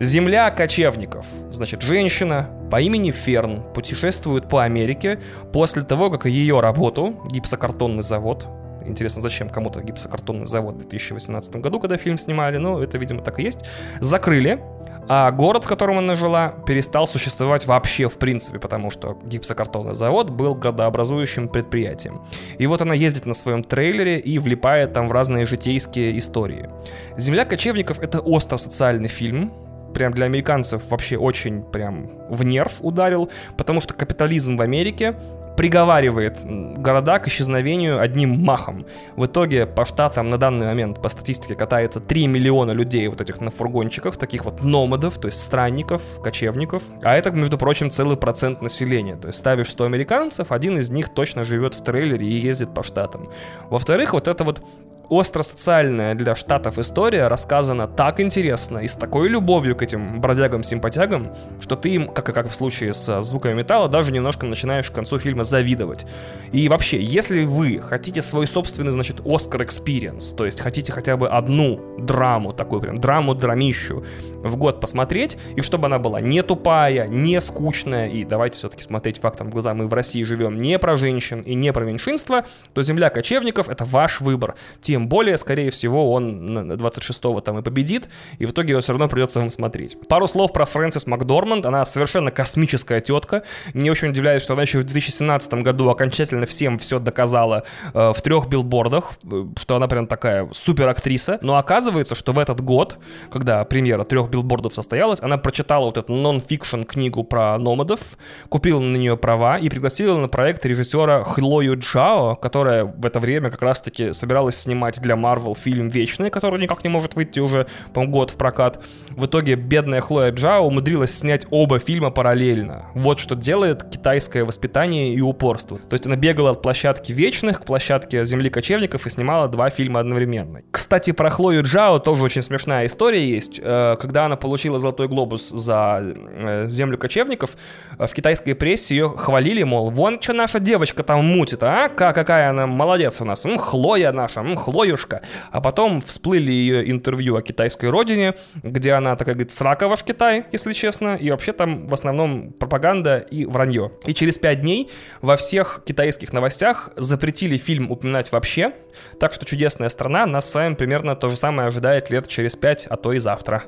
Земля 0.00 0.50
кочевников. 0.50 1.26
Значит, 1.50 1.82
женщина 1.82 2.48
по 2.70 2.80
имени 2.80 3.10
Ферн 3.10 3.62
путешествует 3.74 4.48
по 4.48 4.64
Америке 4.64 5.20
после 5.52 5.82
того, 5.82 6.08
как 6.08 6.24
ее 6.24 6.60
работу, 6.60 7.20
гипсокартонный 7.30 8.02
завод, 8.02 8.46
Интересно, 8.82 9.20
зачем 9.20 9.50
кому-то 9.50 9.82
гипсокартонный 9.82 10.46
завод 10.46 10.76
в 10.76 10.78
2018 10.78 11.56
году, 11.56 11.78
когда 11.78 11.98
фильм 11.98 12.16
снимали, 12.16 12.56
но 12.56 12.82
это, 12.82 12.96
видимо, 12.96 13.22
так 13.22 13.38
и 13.38 13.42
есть, 13.42 13.60
закрыли, 14.00 14.58
а 15.06 15.30
город, 15.30 15.64
в 15.64 15.68
котором 15.68 15.98
она 15.98 16.14
жила, 16.14 16.54
перестал 16.66 17.06
существовать 17.06 17.66
вообще 17.66 18.08
в 18.08 18.16
принципе, 18.16 18.58
потому 18.58 18.88
что 18.88 19.18
гипсокартонный 19.22 19.94
завод 19.94 20.30
был 20.30 20.54
градообразующим 20.54 21.50
предприятием. 21.50 22.22
И 22.56 22.66
вот 22.66 22.80
она 22.80 22.94
ездит 22.94 23.26
на 23.26 23.34
своем 23.34 23.62
трейлере 23.62 24.18
и 24.18 24.38
влипает 24.38 24.94
там 24.94 25.08
в 25.08 25.12
разные 25.12 25.44
житейские 25.44 26.16
истории. 26.16 26.70
«Земля 27.18 27.44
кочевников»— 27.44 27.98
это 28.00 28.20
остро 28.20 28.56
социальный 28.56 29.08
фильм, 29.08 29.52
прям 29.92 30.12
для 30.12 30.26
американцев 30.26 30.90
вообще 30.90 31.16
очень 31.16 31.62
прям 31.62 32.10
в 32.28 32.42
нерв 32.42 32.74
ударил, 32.80 33.30
потому 33.56 33.80
что 33.80 33.94
капитализм 33.94 34.56
в 34.56 34.62
Америке 34.62 35.16
приговаривает 35.56 36.38
города 36.78 37.18
к 37.18 37.28
исчезновению 37.28 38.00
одним 38.00 38.30
махом. 38.42 38.86
В 39.16 39.26
итоге 39.26 39.66
по 39.66 39.84
штатам 39.84 40.30
на 40.30 40.38
данный 40.38 40.66
момент 40.66 41.02
по 41.02 41.10
статистике 41.10 41.54
катается 41.54 42.00
3 42.00 42.28
миллиона 42.28 42.70
людей 42.70 43.06
вот 43.08 43.20
этих 43.20 43.42
на 43.42 43.50
фургончиках, 43.50 44.16
таких 44.16 44.46
вот 44.46 44.62
номадов, 44.62 45.18
то 45.18 45.28
есть 45.28 45.38
странников, 45.38 46.00
кочевников. 46.22 46.84
А 47.02 47.14
это, 47.14 47.30
между 47.30 47.58
прочим, 47.58 47.90
целый 47.90 48.16
процент 48.16 48.62
населения. 48.62 49.16
То 49.16 49.28
есть 49.28 49.38
ставишь 49.38 49.68
100 49.68 49.84
американцев, 49.84 50.50
один 50.50 50.78
из 50.78 50.88
них 50.88 51.10
точно 51.10 51.44
живет 51.44 51.74
в 51.74 51.82
трейлере 51.84 52.26
и 52.26 52.40
ездит 52.40 52.72
по 52.72 52.82
штатам. 52.82 53.28
Во-вторых, 53.68 54.14
вот 54.14 54.28
это 54.28 54.44
вот 54.44 54.62
остро-социальная 55.10 56.14
для 56.14 56.34
штатов 56.36 56.78
история 56.78 57.26
рассказана 57.26 57.88
так 57.88 58.20
интересно 58.20 58.78
и 58.78 58.86
с 58.86 58.94
такой 58.94 59.28
любовью 59.28 59.74
к 59.74 59.82
этим 59.82 60.20
бродягам-симпатягам, 60.20 61.34
что 61.60 61.74
ты 61.74 61.90
им, 61.90 62.08
как 62.08 62.28
и 62.28 62.32
как 62.32 62.48
в 62.48 62.54
случае 62.54 62.94
с 62.94 63.20
звуками 63.22 63.54
металла, 63.54 63.88
даже 63.88 64.12
немножко 64.12 64.46
начинаешь 64.46 64.90
к 64.90 64.94
концу 64.94 65.18
фильма 65.18 65.42
завидовать. 65.42 66.06
И 66.52 66.68
вообще, 66.68 67.02
если 67.02 67.44
вы 67.44 67.80
хотите 67.80 68.22
свой 68.22 68.46
собственный, 68.46 68.92
значит, 68.92 69.20
Оскар 69.24 69.62
Experience, 69.62 70.34
то 70.34 70.46
есть 70.46 70.60
хотите 70.60 70.92
хотя 70.92 71.16
бы 71.16 71.28
одну 71.28 71.98
драму, 71.98 72.52
такую 72.52 72.80
прям 72.80 72.98
драму-драмищу 72.98 74.04
в 74.36 74.56
год 74.56 74.80
посмотреть, 74.80 75.36
и 75.56 75.60
чтобы 75.60 75.86
она 75.86 75.98
была 75.98 76.20
не 76.20 76.42
тупая, 76.42 77.08
не 77.08 77.40
скучная, 77.40 78.08
и 78.08 78.24
давайте 78.24 78.58
все-таки 78.58 78.84
смотреть 78.84 79.18
фактом 79.18 79.48
в 79.48 79.50
глаза, 79.50 79.74
мы 79.74 79.88
в 79.88 79.92
России 79.92 80.22
живем 80.22 80.62
не 80.62 80.78
про 80.78 80.96
женщин 80.96 81.40
и 81.40 81.54
не 81.54 81.72
про 81.72 81.84
меньшинство, 81.84 82.44
то 82.74 82.82
«Земля 82.82 83.10
кочевников»— 83.10 83.68
это 83.70 83.84
ваш 83.84 84.20
выбор. 84.20 84.54
Тем 84.80 84.99
тем 85.00 85.08
более, 85.08 85.38
скорее 85.38 85.70
всего, 85.70 86.12
он 86.12 86.58
26-го 86.58 87.40
там 87.40 87.58
и 87.58 87.62
победит, 87.62 88.10
и 88.38 88.44
в 88.44 88.50
итоге 88.50 88.72
его 88.72 88.82
все 88.82 88.92
равно 88.92 89.08
придется 89.08 89.40
вам 89.40 89.48
смотреть. 89.48 89.96
Пару 90.08 90.26
слов 90.26 90.52
про 90.52 90.66
Фрэнсис 90.66 91.06
Макдорманд. 91.06 91.64
Она 91.64 91.86
совершенно 91.86 92.30
космическая 92.30 93.00
тетка. 93.00 93.42
Мне 93.72 93.90
очень 93.90 94.08
удивляет, 94.08 94.42
что 94.42 94.52
она 94.52 94.62
еще 94.62 94.80
в 94.80 94.84
2017 94.84 95.54
году 95.54 95.88
окончательно 95.88 96.44
всем 96.44 96.78
все 96.78 96.98
доказала 96.98 97.62
э, 97.94 98.12
в 98.14 98.20
трех 98.20 98.48
билбордах, 98.48 99.12
э, 99.24 99.46
что 99.58 99.76
она 99.76 99.88
прям 99.88 100.06
такая 100.06 100.46
супер 100.52 100.86
актриса. 100.88 101.38
Но 101.40 101.56
оказывается, 101.56 102.14
что 102.14 102.32
в 102.32 102.38
этот 102.38 102.60
год, 102.60 102.98
когда 103.32 103.64
премьера 103.64 104.04
трех 104.04 104.28
билбордов 104.28 104.74
состоялась, 104.74 105.22
она 105.22 105.38
прочитала 105.38 105.86
вот 105.86 105.96
эту 105.96 106.12
нон-фикшн 106.12 106.82
книгу 106.82 107.24
про 107.24 107.56
номадов, 107.56 108.18
купила 108.50 108.80
на 108.80 108.98
нее 108.98 109.16
права 109.16 109.56
и 109.56 109.70
пригласила 109.70 110.18
на 110.18 110.28
проект 110.28 110.66
режиссера 110.66 111.24
Хлою 111.24 111.78
Джао, 111.78 112.34
которая 112.34 112.84
в 112.84 113.06
это 113.06 113.18
время 113.18 113.50
как 113.50 113.62
раз-таки 113.62 114.12
собиралась 114.12 114.56
снимать 114.56 114.89
снимать 114.90 115.00
для 115.00 115.14
Marvel 115.14 115.56
фильм 115.56 115.88
«Вечные», 115.88 116.30
который 116.30 116.60
никак 116.60 116.84
не 116.84 116.90
может 116.90 117.14
выйти 117.14 117.40
уже, 117.40 117.66
по 117.92 118.04
год 118.06 118.30
в 118.30 118.36
прокат. 118.36 118.82
В 119.10 119.26
итоге 119.26 119.54
бедная 119.54 120.00
Хлоя 120.00 120.30
Джао 120.32 120.66
умудрилась 120.66 121.18
снять 121.18 121.46
оба 121.50 121.78
фильма 121.78 122.10
параллельно. 122.10 122.86
Вот 122.94 123.18
что 123.18 123.34
делает 123.34 123.84
китайское 123.90 124.44
воспитание 124.44 125.14
и 125.14 125.20
упорство. 125.20 125.78
То 125.78 125.94
есть 125.94 126.06
она 126.06 126.16
бегала 126.16 126.50
от 126.50 126.62
площадки 126.62 127.12
«Вечных» 127.12 127.60
к 127.60 127.64
площадке 127.64 128.24
«Земли 128.24 128.50
кочевников» 128.50 129.06
и 129.06 129.10
снимала 129.10 129.48
два 129.48 129.70
фильма 129.70 130.00
одновременно. 130.00 130.62
Кстати, 130.70 131.12
про 131.12 131.30
Хлою 131.30 131.62
Джао 131.62 131.98
тоже 131.98 132.24
очень 132.24 132.42
смешная 132.42 132.86
история 132.86 133.24
есть. 133.24 133.60
Э, 133.62 133.96
когда 134.00 134.26
она 134.26 134.36
получила 134.36 134.78
«Золотой 134.78 135.08
глобус» 135.08 135.50
за 135.50 136.00
э, 136.02 136.66
«Землю 136.68 136.98
кочевников», 136.98 137.56
э, 137.98 138.06
в 138.06 138.12
китайской 138.12 138.54
прессе 138.54 138.94
ее 138.94 139.08
хвалили, 139.08 139.62
мол, 139.62 139.90
вон 139.90 140.20
что 140.20 140.32
наша 140.32 140.60
девочка 140.60 141.02
там 141.02 141.24
мутит, 141.24 141.62
а? 141.62 141.88
Какая 141.88 142.50
она 142.50 142.66
молодец 142.66 143.20
у 143.20 143.24
нас. 143.24 143.44
М, 143.44 143.58
Хлоя 143.58 144.12
наша, 144.12 144.40
м, 144.40 144.56
Хлоя 144.56 144.79
Хлоюшка. 144.80 145.20
А 145.50 145.60
потом 145.60 146.00
всплыли 146.00 146.50
ее 146.50 146.90
интервью 146.90 147.36
о 147.36 147.42
китайской 147.42 147.90
родине, 147.90 148.34
где 148.62 148.92
она 148.92 149.14
такая 149.14 149.34
говорит, 149.34 149.50
срака 149.50 149.88
ваш 149.88 150.04
Китай, 150.04 150.46
если 150.52 150.72
честно, 150.72 151.16
и 151.16 151.30
вообще 151.30 151.52
там 151.52 151.86
в 151.86 151.92
основном 151.92 152.52
пропаганда 152.52 153.18
и 153.18 153.44
вранье. 153.44 153.92
И 154.06 154.14
через 154.14 154.38
пять 154.38 154.62
дней 154.62 154.90
во 155.20 155.36
всех 155.36 155.82
китайских 155.84 156.32
новостях 156.32 156.92
запретили 156.96 157.58
фильм 157.58 157.90
упоминать 157.90 158.32
вообще, 158.32 158.72
так 159.18 159.34
что 159.34 159.44
«Чудесная 159.44 159.90
страна» 159.90 160.24
нас 160.24 160.50
с 160.50 160.54
вами 160.54 160.74
примерно 160.74 161.14
то 161.14 161.28
же 161.28 161.36
самое 161.36 161.66
ожидает 161.66 162.08
лет 162.08 162.26
через 162.26 162.56
пять, 162.56 162.86
а 162.86 162.96
то 162.96 163.12
и 163.12 163.18
завтра. 163.18 163.64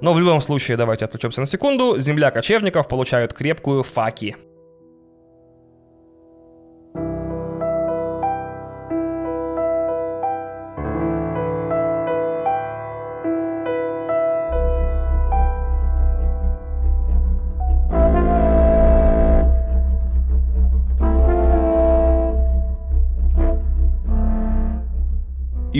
Но 0.00 0.12
в 0.12 0.20
любом 0.20 0.40
случае, 0.40 0.76
давайте 0.76 1.06
отвлечемся 1.06 1.40
на 1.40 1.46
секунду. 1.46 1.98
Земля 1.98 2.30
кочевников 2.30 2.86
получают 2.86 3.34
крепкую 3.34 3.82
факи. 3.82 4.36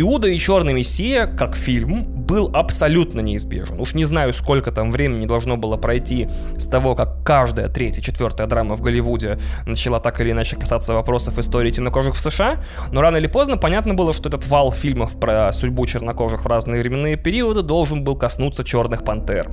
Иуда 0.02 0.26
и 0.26 0.36
Черный 0.36 0.72
Мессия, 0.72 1.26
как 1.26 1.54
фильм, 1.54 2.04
был 2.04 2.50
абсолютно 2.52 3.20
неизбежен. 3.20 3.80
Уж 3.80 3.94
не 3.94 4.04
знаю, 4.04 4.34
сколько 4.34 4.72
там 4.72 4.90
времени 4.90 5.26
должно 5.26 5.56
было 5.56 5.76
пройти 5.76 6.28
с 6.56 6.66
того, 6.66 6.96
как 6.96 7.22
каждая 7.24 7.68
третья, 7.68 8.02
четвертая 8.02 8.48
драма 8.48 8.74
в 8.74 8.80
Голливуде 8.80 9.38
начала 9.64 10.00
так 10.00 10.20
или 10.20 10.32
иначе 10.32 10.56
касаться 10.56 10.92
вопросов 10.92 11.38
истории 11.38 11.70
темнокожих 11.70 12.16
в 12.16 12.20
США, 12.20 12.64
но 12.90 13.00
рано 13.00 13.18
или 13.18 13.28
поздно 13.28 13.56
понятно 13.56 13.94
было, 13.94 14.12
что 14.12 14.28
этот 14.28 14.44
вал 14.48 14.72
фильмов 14.72 15.20
про 15.20 15.52
судьбу 15.52 15.86
чернокожих 15.86 16.44
в 16.44 16.48
разные 16.48 16.82
временные 16.82 17.16
периоды 17.16 17.62
должен 17.62 18.02
был 18.02 18.16
коснуться 18.16 18.64
«Черных 18.64 19.04
пантер». 19.04 19.48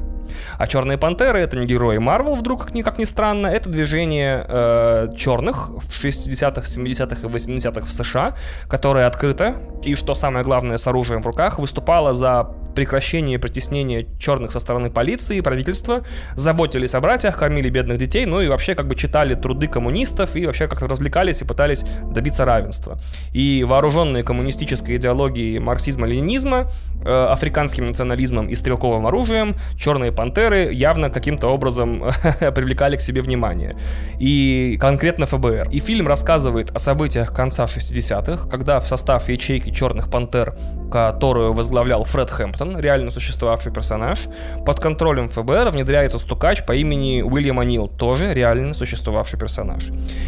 А 0.58 0.68
черные 0.68 0.98
пантеры 0.98 1.40
это 1.40 1.58
не 1.58 1.66
герои 1.66 1.98
Марвел, 1.98 2.36
вдруг, 2.36 2.66
как 2.66 2.74
ни, 2.74 2.82
как 2.82 2.98
ни 2.98 3.04
странно, 3.04 3.48
это 3.48 3.70
движение 3.70 4.46
э, 4.48 5.08
черных 5.18 5.70
в 5.70 5.92
60-х, 5.92 6.62
70-х 6.62 7.28
и 7.28 7.32
80-х 7.32 7.86
в 7.86 7.92
США, 7.92 8.36
которое 8.68 9.08
открыто. 9.08 9.56
И, 9.84 9.96
что 9.96 10.16
самое 10.16 10.44
главное, 10.46 10.78
с 10.78 10.88
оружием 10.88 11.22
в 11.22 11.28
руках, 11.28 11.60
выступало 11.60 12.14
за 12.14 12.50
прекращение 12.76 13.40
притеснения 13.40 14.06
черных 14.20 14.52
со 14.52 14.60
стороны 14.60 14.90
полиции 14.90 15.38
и 15.38 15.42
правительства, 15.42 16.04
заботились 16.36 16.96
о 16.96 17.02
братьях, 17.02 17.38
кормили 17.38 17.70
бедных 17.70 17.98
детей, 17.98 18.26
ну 18.26 18.40
и 18.42 18.48
вообще 18.48 18.76
как 18.76 18.88
бы 18.88 18.96
читали 18.96 19.34
труды 19.34 19.68
коммунистов 19.68 20.36
и 20.36 20.46
вообще 20.46 20.68
как-то 20.68 20.88
развлекались 20.88 21.42
и 21.42 21.46
пытались 21.46 21.84
добиться 22.04 22.46
равенства. 22.46 22.98
И 23.34 23.66
вооруженные 23.68 24.24
коммунистической 24.24 24.96
идеологией 24.96 25.60
марксизма-ленинизма, 25.60 26.72
э, 27.04 27.26
африканским 27.26 27.88
национализмом 27.88 28.48
и 28.48 28.56
стрелковым 28.56 29.08
оружием, 29.08 29.56
черные 29.78 30.12
пантеры 30.20 30.74
явно 30.74 31.10
каким-то 31.10 31.48
образом 31.48 32.04
привлекали 32.40 32.98
к 32.98 33.02
себе 33.02 33.22
внимание. 33.22 33.78
И 34.20 34.78
конкретно 34.78 35.26
ФБР. 35.26 35.70
И 35.72 35.80
фильм 35.80 36.10
рассказывает 36.10 36.72
о 36.76 36.80
событиях 36.80 37.34
конца 37.34 37.64
60-х, 37.64 38.50
когда 38.50 38.82
в 38.82 38.88
состав 38.88 39.30
ячейки 39.30 39.70
черных 39.72 40.12
пантер, 40.12 40.58
которую 40.92 41.54
возглавлял 41.54 42.04
Фред 42.04 42.32
Хэмптон, 42.32 42.80
реально 42.80 43.12
существовавший 43.12 43.72
персонаж. 43.72 44.28
Под 44.66 44.82
контролем 44.82 45.30
ФБР 45.30 45.70
внедряется 45.70 46.20
стукач 46.20 46.66
по 46.66 46.74
имени 46.74 47.22
Уильям 47.22 47.62
Нил, 47.62 47.88
тоже 47.88 48.34
реально 48.34 48.74
существовавший 48.74 49.40
персонаж. 49.40 49.86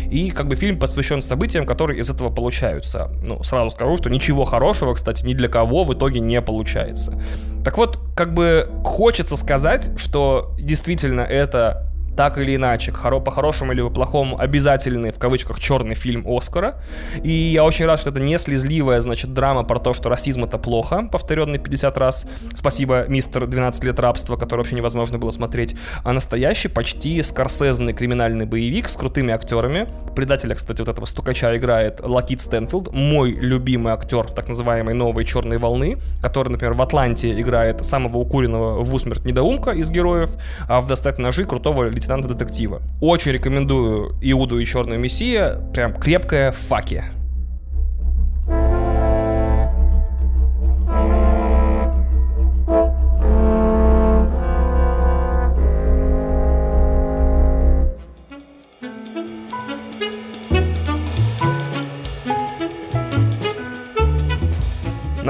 И 0.10 0.30
как 0.30 0.48
бы 0.48 0.56
фильм 0.56 0.80
посвящен 0.80 1.22
событиям, 1.22 1.66
которые 1.66 2.00
из 2.00 2.10
этого 2.10 2.30
получаются. 2.30 3.12
Ну, 3.28 3.44
сразу 3.44 3.72
скажу, 3.72 3.98
что 3.98 4.10
ничего 4.10 4.46
хорошего, 4.46 4.94
кстати, 4.94 5.26
ни 5.26 5.34
для 5.34 5.50
кого 5.50 5.84
в 5.84 5.94
итоге 5.94 6.22
не 6.22 6.42
получается. 6.42 7.22
Так 7.66 7.78
вот, 7.78 8.00
как 8.16 8.34
бы 8.34 8.70
хочется 8.84 9.38
сказать, 9.38 9.92
что 9.98 10.56
действительно 10.60 11.22
это 11.22 11.91
так 12.16 12.38
или 12.38 12.56
иначе, 12.56 12.92
по-хорошему 12.92 13.72
или 13.72 13.82
по-плохому, 13.82 14.40
обязательный, 14.40 15.12
в 15.12 15.20
кавычках, 15.20 15.60
черный 15.60 15.96
фильм 15.96 16.26
Оскара. 16.28 16.82
И 17.24 17.32
я 17.32 17.64
очень 17.64 17.86
рад, 17.86 18.00
что 18.00 18.10
это 18.10 18.20
не 18.20 18.38
слезливая, 18.38 19.00
значит, 19.00 19.34
драма 19.34 19.64
про 19.64 19.80
то, 19.80 19.94
что 19.94 20.10
расизм 20.10 20.44
это 20.44 20.58
плохо, 20.58 21.08
повторенный 21.12 21.60
50 21.60 21.98
раз. 21.98 22.28
Спасибо, 22.54 23.06
мистер 23.08 23.48
12 23.48 23.84
лет 23.84 24.00
рабства, 24.00 24.36
который 24.36 24.62
вообще 24.62 24.76
невозможно 24.76 25.18
было 25.18 25.32
смотреть. 25.32 25.76
А 26.04 26.14
настоящий, 26.14 26.68
почти 26.68 27.22
скорсезный 27.22 27.94
криминальный 27.94 28.46
боевик 28.46 28.90
с 28.90 28.96
крутыми 28.96 29.34
актерами. 29.34 29.88
Предателя, 30.16 30.56
кстати, 30.56 30.80
вот 30.82 30.90
этого 30.90 31.06
стукача 31.06 31.56
играет 31.56 32.02
Лакит 32.02 32.42
Стэнфилд, 32.42 32.92
мой 32.94 33.32
любимый 33.32 33.94
актер 33.94 34.26
так 34.26 34.48
называемой 34.50 34.94
новой 34.94 35.26
черной 35.26 35.58
волны, 35.58 35.98
который, 36.22 36.50
например, 36.50 36.74
в 36.74 36.82
Атланте 36.82 37.40
играет 37.40 37.86
самого 37.86 38.18
укуренного 38.18 38.84
в 38.84 38.94
усмерть 38.94 39.26
недоумка 39.26 39.72
из 39.72 39.90
героев, 39.90 40.30
а 40.68 40.82
в 40.82 40.88
«Достать 40.88 41.18
ножи» 41.20 41.46
крутого 41.46 41.84
лейтенанта-детектива. 42.02 42.82
Очень 43.00 43.32
рекомендую 43.34 44.16
Иуду 44.22 44.60
и 44.60 44.66
Черную 44.66 45.00
Мессия. 45.00 45.60
Прям 45.74 45.94
крепкая 45.94 46.52
факи. 46.52 47.04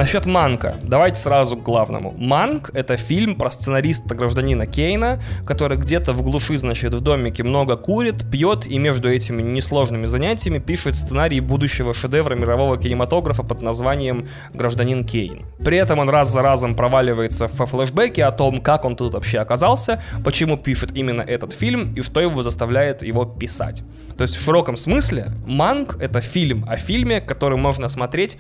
Насчет 0.01 0.25
Манка. 0.25 0.77
Давайте 0.81 1.20
сразу 1.20 1.55
к 1.55 1.62
главному. 1.62 2.15
Манк— 2.17 2.72
это 2.74 2.98
фильм 2.98 3.36
про 3.36 3.51
сценариста-гражданина 3.51 4.65
Кейна, 4.65 5.22
который 5.46 5.77
где-то 5.77 6.12
в 6.12 6.24
глуши, 6.24 6.58
значит, 6.58 6.96
в 6.96 7.01
домике 7.01 7.43
много 7.43 7.77
курит, 7.77 8.27
пьет 8.31 8.65
и 8.65 8.79
между 8.79 9.12
этими 9.12 9.43
несложными 9.43 10.08
занятиями 10.08 10.58
пишет 10.58 10.96
сценарий 10.96 11.39
будущего 11.39 11.93
шедевра 11.93 12.34
мирового 12.34 12.79
кинематографа 12.79 13.43
под 13.43 13.62
названием 13.62 14.27
«Гражданин 14.55 15.05
Кейн». 15.05 15.46
При 15.63 15.77
этом 15.77 16.00
он 16.00 16.10
раз 16.10 16.34
за 16.34 16.41
разом 16.41 16.75
проваливается 16.75 17.48
в 17.48 17.63
флешбеки 17.67 18.22
о 18.22 18.31
том, 18.31 18.60
как 18.60 18.86
он 18.86 18.96
тут 18.96 19.13
вообще 19.13 19.38
оказался, 19.38 20.01
почему 20.24 20.58
пишет 20.58 20.93
именно 20.96 21.22
этот 21.22 21.53
фильм 21.53 21.93
и 21.93 22.01
что 22.01 22.22
его 22.22 22.41
заставляет 22.41 23.03
его 23.03 23.25
писать. 23.25 23.84
То 24.17 24.24
есть 24.24 24.36
в 24.36 24.43
широком 24.43 24.77
смысле 24.77 25.31
Манк— 25.46 25.98
это 26.01 26.22
фильм 26.22 26.65
о 26.67 26.77
фильме, 26.77 27.22
который 27.22 27.60
можно 27.60 27.88
смотреть 27.88 28.39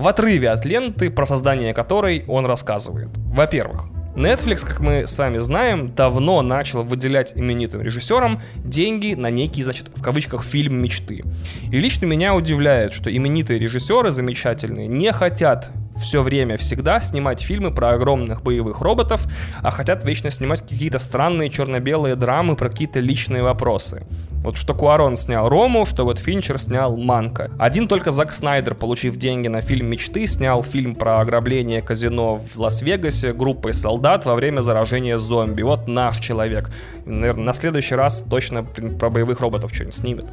в 0.00 0.08
отрыве 0.08 0.50
от 0.50 0.64
ленты, 0.64 1.10
про 1.10 1.26
создание 1.26 1.74
которой 1.74 2.24
он 2.26 2.46
рассказывает. 2.46 3.10
Во-первых, 3.16 3.84
Netflix, 4.16 4.66
как 4.66 4.80
мы 4.80 5.06
с 5.06 5.16
вами 5.18 5.38
знаем, 5.38 5.94
давно 5.94 6.42
начал 6.42 6.82
выделять 6.82 7.32
именитым 7.36 7.82
режиссерам 7.82 8.40
деньги 8.56 9.14
на 9.14 9.30
некий, 9.30 9.62
значит, 9.62 9.90
в 9.94 10.02
кавычках, 10.02 10.42
фильм 10.42 10.82
мечты. 10.82 11.22
И 11.70 11.78
лично 11.78 12.06
меня 12.06 12.34
удивляет, 12.34 12.92
что 12.92 13.14
именитые 13.14 13.58
режиссеры 13.58 14.10
замечательные 14.10 14.88
не 14.88 15.12
хотят 15.12 15.70
все 16.00 16.22
время, 16.22 16.56
всегда 16.56 17.00
снимать 17.00 17.40
фильмы 17.42 17.70
про 17.72 17.90
огромных 17.90 18.42
боевых 18.42 18.80
роботов, 18.80 19.26
а 19.62 19.70
хотят 19.70 20.04
вечно 20.04 20.30
снимать 20.30 20.62
какие-то 20.62 20.98
странные 20.98 21.50
черно-белые 21.50 22.16
драмы 22.16 22.56
про 22.56 22.68
какие-то 22.68 23.00
личные 23.00 23.42
вопросы. 23.42 24.04
Вот 24.42 24.56
что 24.56 24.72
Куарон 24.72 25.16
снял 25.16 25.50
Рому, 25.50 25.84
что 25.84 26.04
вот 26.04 26.18
Финчер 26.18 26.58
снял 26.58 26.96
Манка. 26.96 27.50
Один 27.58 27.88
только 27.88 28.10
Зак 28.10 28.32
Снайдер, 28.32 28.74
получив 28.74 29.16
деньги 29.16 29.48
на 29.48 29.60
фильм 29.60 29.88
«Мечты», 29.88 30.26
снял 30.26 30.62
фильм 30.62 30.94
про 30.94 31.20
ограбление 31.20 31.82
казино 31.82 32.36
в 32.36 32.58
Лас-Вегасе 32.58 33.34
группой 33.34 33.74
солдат 33.74 34.24
во 34.24 34.34
время 34.34 34.62
заражения 34.62 35.18
зомби. 35.18 35.60
Вот 35.60 35.88
наш 35.88 36.18
человек. 36.20 36.70
Наверное, 37.04 37.44
на 37.44 37.52
следующий 37.52 37.94
раз 37.94 38.24
точно 38.28 38.62
про 38.62 39.10
боевых 39.10 39.40
роботов 39.40 39.72
что-нибудь 39.74 39.94
снимет. 39.94 40.26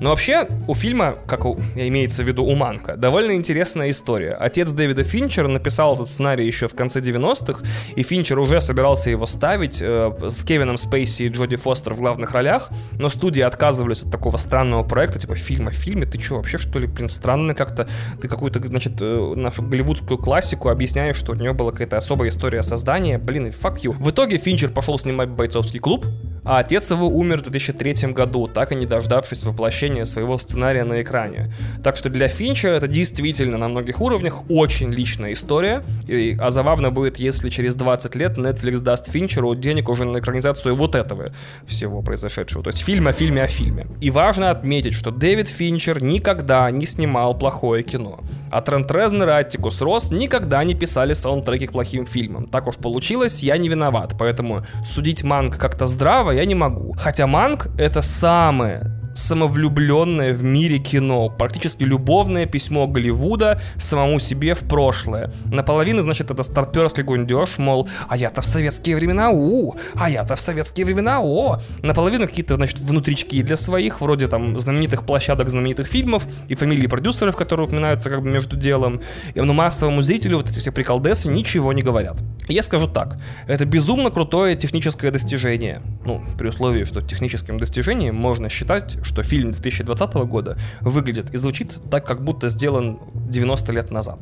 Но 0.00 0.10
вообще, 0.10 0.48
у 0.66 0.74
фильма, 0.74 1.16
как 1.26 1.44
у, 1.44 1.58
имеется 1.74 2.22
в 2.22 2.28
виду 2.28 2.44
у 2.44 2.54
Манка, 2.54 2.96
довольно 2.96 3.32
интересная 3.32 3.90
история. 3.90 4.32
Отец 4.32 4.70
Дэвида 4.70 5.04
Финчера 5.04 5.48
написал 5.48 5.94
этот 5.94 6.08
сценарий 6.08 6.46
еще 6.46 6.68
в 6.68 6.74
конце 6.74 7.00
90-х, 7.00 7.62
и 7.94 8.02
Финчер 8.02 8.38
уже 8.38 8.60
собирался 8.60 9.10
его 9.10 9.26
ставить 9.26 9.78
э, 9.80 10.12
с 10.28 10.44
Кевином 10.44 10.76
Спейси 10.76 11.24
и 11.24 11.28
Джоди 11.28 11.56
Фостер 11.56 11.94
в 11.94 12.00
главных 12.00 12.32
ролях, 12.32 12.70
но 12.98 13.08
студии 13.08 13.42
отказывались 13.42 14.02
от 14.02 14.10
такого 14.10 14.36
странного 14.36 14.82
проекта, 14.82 15.18
типа 15.18 15.34
фильма 15.34 15.70
в 15.70 15.74
фильме. 15.74 16.06
Ты 16.06 16.20
что, 16.20 16.36
вообще 16.36 16.58
что 16.58 16.78
ли, 16.78 16.86
блин, 16.86 17.08
странно 17.08 17.54
как-то? 17.54 17.88
Ты 18.20 18.28
какую-то, 18.28 18.66
значит, 18.66 18.94
э, 19.00 19.32
нашу 19.36 19.62
голливудскую 19.62 20.18
классику 20.18 20.68
объясняешь, 20.68 21.16
что 21.16 21.32
у 21.32 21.34
него 21.34 21.54
была 21.54 21.72
какая-то 21.72 21.96
особая 21.96 22.28
история 22.28 22.62
создания. 22.62 23.18
Блин, 23.18 23.46
и 23.46 23.50
fuck 23.50 23.80
you. 23.82 23.92
В 23.92 24.10
итоге 24.10 24.38
Финчер 24.38 24.70
пошел 24.70 24.98
снимать 24.98 25.28
«Бойцовский 25.28 25.80
клуб», 25.80 26.06
а 26.44 26.58
отец 26.58 26.90
его 26.90 27.08
умер 27.08 27.38
в 27.38 27.42
2003 27.42 28.12
году, 28.12 28.46
так 28.46 28.72
и 28.72 28.74
не 28.76 28.86
дождавшись 28.86 29.44
воплощения 29.44 29.85
своего 30.04 30.38
сценария 30.38 30.84
на 30.84 31.02
экране. 31.02 31.52
Так 31.82 31.96
что 31.96 32.08
для 32.08 32.28
Финчера 32.28 32.72
это 32.72 32.88
действительно 32.88 33.58
на 33.58 33.68
многих 33.68 34.00
уровнях 34.00 34.42
очень 34.50 34.90
личная 34.90 35.32
история, 35.32 35.82
и, 36.06 36.36
а 36.40 36.50
забавно 36.50 36.90
будет, 36.90 37.18
если 37.18 37.50
через 37.50 37.74
20 37.74 38.14
лет 38.16 38.38
Netflix 38.38 38.80
даст 38.80 39.10
Финчеру 39.10 39.54
денег 39.54 39.88
уже 39.88 40.04
на 40.04 40.18
экранизацию 40.18 40.74
вот 40.74 40.94
этого 40.94 41.32
всего 41.66 42.02
произошедшего. 42.02 42.62
То 42.64 42.70
есть 42.70 42.82
фильм 42.82 43.08
о 43.08 43.12
фильме 43.12 43.42
о 43.42 43.46
фильме. 43.46 43.86
И 44.00 44.10
важно 44.10 44.50
отметить, 44.50 44.94
что 44.94 45.10
Дэвид 45.10 45.48
Финчер 45.48 46.02
никогда 46.02 46.70
не 46.70 46.86
снимал 46.86 47.38
плохое 47.38 47.82
кино. 47.82 48.20
А 48.50 48.60
Трент 48.60 48.90
Резнер 48.90 49.28
и 49.28 49.32
Аттикус 49.32 49.80
Росс 49.80 50.10
никогда 50.10 50.62
не 50.64 50.74
писали 50.74 51.12
саундтреки 51.12 51.66
к 51.66 51.72
плохим 51.72 52.06
фильмам. 52.06 52.46
Так 52.46 52.66
уж 52.66 52.76
получилось, 52.76 53.42
я 53.42 53.56
не 53.56 53.68
виноват. 53.68 54.14
Поэтому 54.18 54.64
судить 54.84 55.22
Манг 55.22 55.58
как-то 55.58 55.86
здраво 55.86 56.30
я 56.30 56.44
не 56.44 56.54
могу. 56.54 56.94
Хотя 56.98 57.26
Манг— 57.26 57.68
это 57.78 58.02
самое 58.02 58.95
самовлюбленное 59.16 60.34
в 60.34 60.44
мире 60.44 60.78
кино, 60.78 61.30
практически 61.30 61.84
любовное 61.84 62.46
письмо 62.46 62.86
Голливуда 62.86 63.60
самому 63.78 64.18
себе 64.20 64.54
в 64.54 64.60
прошлое. 64.60 65.32
Наполовину, 65.46 66.02
значит, 66.02 66.30
это 66.30 66.42
старперский 66.42 67.02
гундеж, 67.02 67.58
мол, 67.58 67.88
а 68.08 68.16
я-то 68.16 68.42
в 68.42 68.44
советские 68.44 68.96
времена, 68.96 69.30
у, 69.30 69.74
а 69.94 70.10
я-то 70.10 70.36
в 70.36 70.40
советские 70.40 70.86
времена, 70.86 71.20
о. 71.20 71.60
Наполовину 71.82 72.26
какие-то, 72.26 72.56
значит, 72.56 72.78
внутрички 72.78 73.42
для 73.42 73.56
своих, 73.56 74.00
вроде 74.00 74.28
там 74.28 74.58
знаменитых 74.58 75.04
площадок, 75.06 75.48
знаменитых 75.48 75.86
фильмов 75.86 76.26
и 76.48 76.54
фамилии 76.54 76.86
продюсеров, 76.86 77.36
которые 77.36 77.66
упоминаются 77.66 78.10
как 78.10 78.22
бы 78.22 78.28
между 78.28 78.56
делом. 78.56 79.00
И, 79.34 79.40
ну, 79.40 79.52
массовому 79.52 80.02
зрителю 80.02 80.36
вот 80.38 80.50
эти 80.50 80.60
все 80.60 80.72
приколдесы 80.72 81.28
ничего 81.28 81.72
не 81.72 81.82
говорят. 81.82 82.18
Я 82.48 82.62
скажу 82.62 82.86
так, 82.86 83.18
это 83.48 83.64
безумно 83.64 84.10
крутое 84.10 84.56
техническое 84.56 85.10
достижение. 85.10 85.80
Ну, 86.04 86.22
при 86.38 86.48
условии, 86.48 86.84
что 86.84 87.00
техническим 87.00 87.58
достижением 87.58 88.14
можно 88.14 88.48
считать, 88.48 88.96
что 89.06 89.22
фильм 89.22 89.52
2020 89.52 90.14
года 90.14 90.58
выглядит 90.80 91.32
и 91.32 91.36
звучит 91.36 91.78
так, 91.90 92.04
как 92.06 92.22
будто 92.22 92.48
сделан 92.48 92.98
90 93.14 93.72
лет 93.72 93.90
назад. 93.90 94.18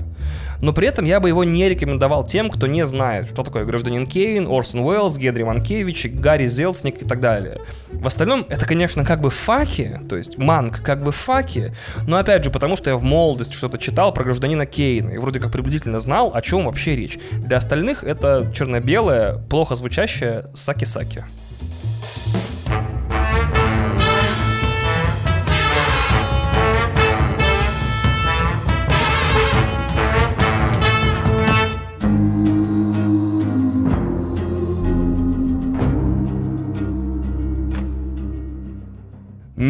Но 0.61 0.73
при 0.73 0.89
этом 0.89 1.05
я 1.05 1.21
бы 1.21 1.29
его 1.29 1.45
не 1.45 1.69
рекомендовал 1.69 2.25
тем, 2.25 2.51
кто 2.51 2.67
не 2.67 2.85
знает, 2.85 3.29
что 3.29 3.43
такое 3.43 3.65
гражданин 3.65 4.07
Кейн, 4.07 4.47
Орсон 4.49 4.81
Уэллс, 4.81 5.19
Гедри 5.19 5.43
Манкевич, 5.43 6.07
Гарри 6.07 6.47
Зелсник 6.47 7.03
и 7.03 7.07
так 7.07 7.21
далее. 7.21 7.61
В 7.91 8.07
остальном, 8.07 8.47
это, 8.49 8.67
конечно, 8.67 9.05
как 9.05 9.21
бы 9.21 9.31
факи, 9.31 10.01
то 10.09 10.17
есть 10.17 10.39
манг 10.39 10.83
как 10.83 11.03
бы 11.03 11.13
факи, 11.13 11.75
но 12.07 12.19
опять 12.19 12.45
же, 12.45 12.51
потому 12.51 12.77
что 12.77 12.91
я 12.91 12.97
в 12.97 13.03
молодости 13.03 13.55
что-то 13.55 13.79
читал 13.79 14.13
про 14.13 14.25
гражданина 14.25 14.67
Кейна 14.67 15.11
и 15.11 15.19
вроде 15.19 15.41
как 15.41 15.53
приблизительно 15.53 15.99
знал, 15.99 16.31
о 16.35 16.41
чем 16.43 16.67
вообще 16.67 16.97
речь. 16.97 17.19
Для 17.33 17.57
остальных 17.57 18.05
это 18.05 18.51
черно-белое, 18.55 19.39
плохо 19.49 19.75
звучащее 19.75 20.47
саки-саки. 20.55 21.25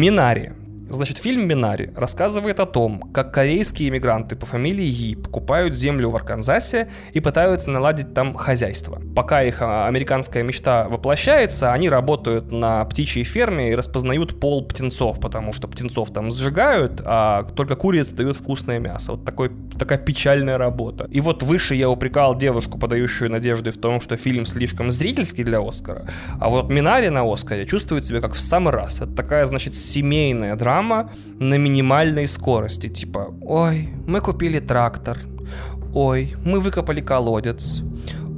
Минари. 0.05 0.54
Значит, 0.95 1.17
фильм 1.17 1.45
«Минари» 1.47 1.91
рассказывает 1.95 2.59
о 2.61 2.65
том, 2.65 3.11
как 3.13 3.33
корейские 3.33 3.89
иммигранты 3.89 4.37
по 4.37 4.45
фамилии 4.45 4.85
Yi 4.85 5.21
покупают 5.21 5.75
землю 5.75 6.09
в 6.09 6.15
Арканзасе 6.15 6.89
и 7.11 7.19
пытаются 7.19 7.69
наладить 7.69 8.13
там 8.13 8.33
хозяйство. 8.33 9.01
Пока 9.13 9.43
их 9.43 9.61
а, 9.61 9.87
американская 9.87 10.41
мечта 10.41 10.87
воплощается, 10.87 11.73
они 11.73 11.89
работают 11.89 12.53
на 12.53 12.85
птичьей 12.85 13.25
ферме 13.25 13.71
и 13.71 13.75
распознают 13.75 14.39
пол 14.39 14.65
птенцов, 14.65 15.19
потому 15.19 15.51
что 15.51 15.67
птенцов 15.67 16.13
там 16.13 16.31
сжигают, 16.31 17.01
а 17.03 17.43
только 17.55 17.75
куриц 17.75 18.07
дают 18.07 18.37
вкусное 18.37 18.79
мясо. 18.79 19.13
Вот 19.13 19.25
такой, 19.25 19.51
такая 19.77 19.97
печальная 19.97 20.57
работа. 20.57 21.09
И 21.11 21.19
вот 21.19 21.43
выше 21.43 21.75
я 21.75 21.89
упрекал 21.89 22.35
девушку, 22.35 22.77
подающую 22.77 23.29
надежды 23.29 23.71
в 23.71 23.77
том, 23.77 23.99
что 23.99 24.15
фильм 24.15 24.45
слишком 24.45 24.91
зрительский 24.91 25.43
для 25.43 25.59
Оскара, 25.59 26.07
а 26.39 26.47
вот 26.47 26.71
«Минари» 26.71 27.09
на 27.09 27.29
Оскаре 27.29 27.65
чувствует 27.65 28.05
себя 28.05 28.21
как 28.21 28.33
в 28.33 28.39
самый 28.39 28.71
раз. 28.71 29.01
Это 29.01 29.11
такая, 29.11 29.43
значит, 29.45 29.75
семейная 29.75 30.55
драма, 30.55 30.84
драма 30.85 31.09
на 31.39 31.57
минимальной 31.57 32.27
скорости. 32.27 32.89
Типа, 32.89 33.33
ой, 33.41 33.89
мы 34.07 34.21
купили 34.21 34.59
трактор. 34.59 35.17
Ой, 35.93 36.35
мы 36.45 36.59
выкопали 36.59 37.01
колодец. 37.01 37.81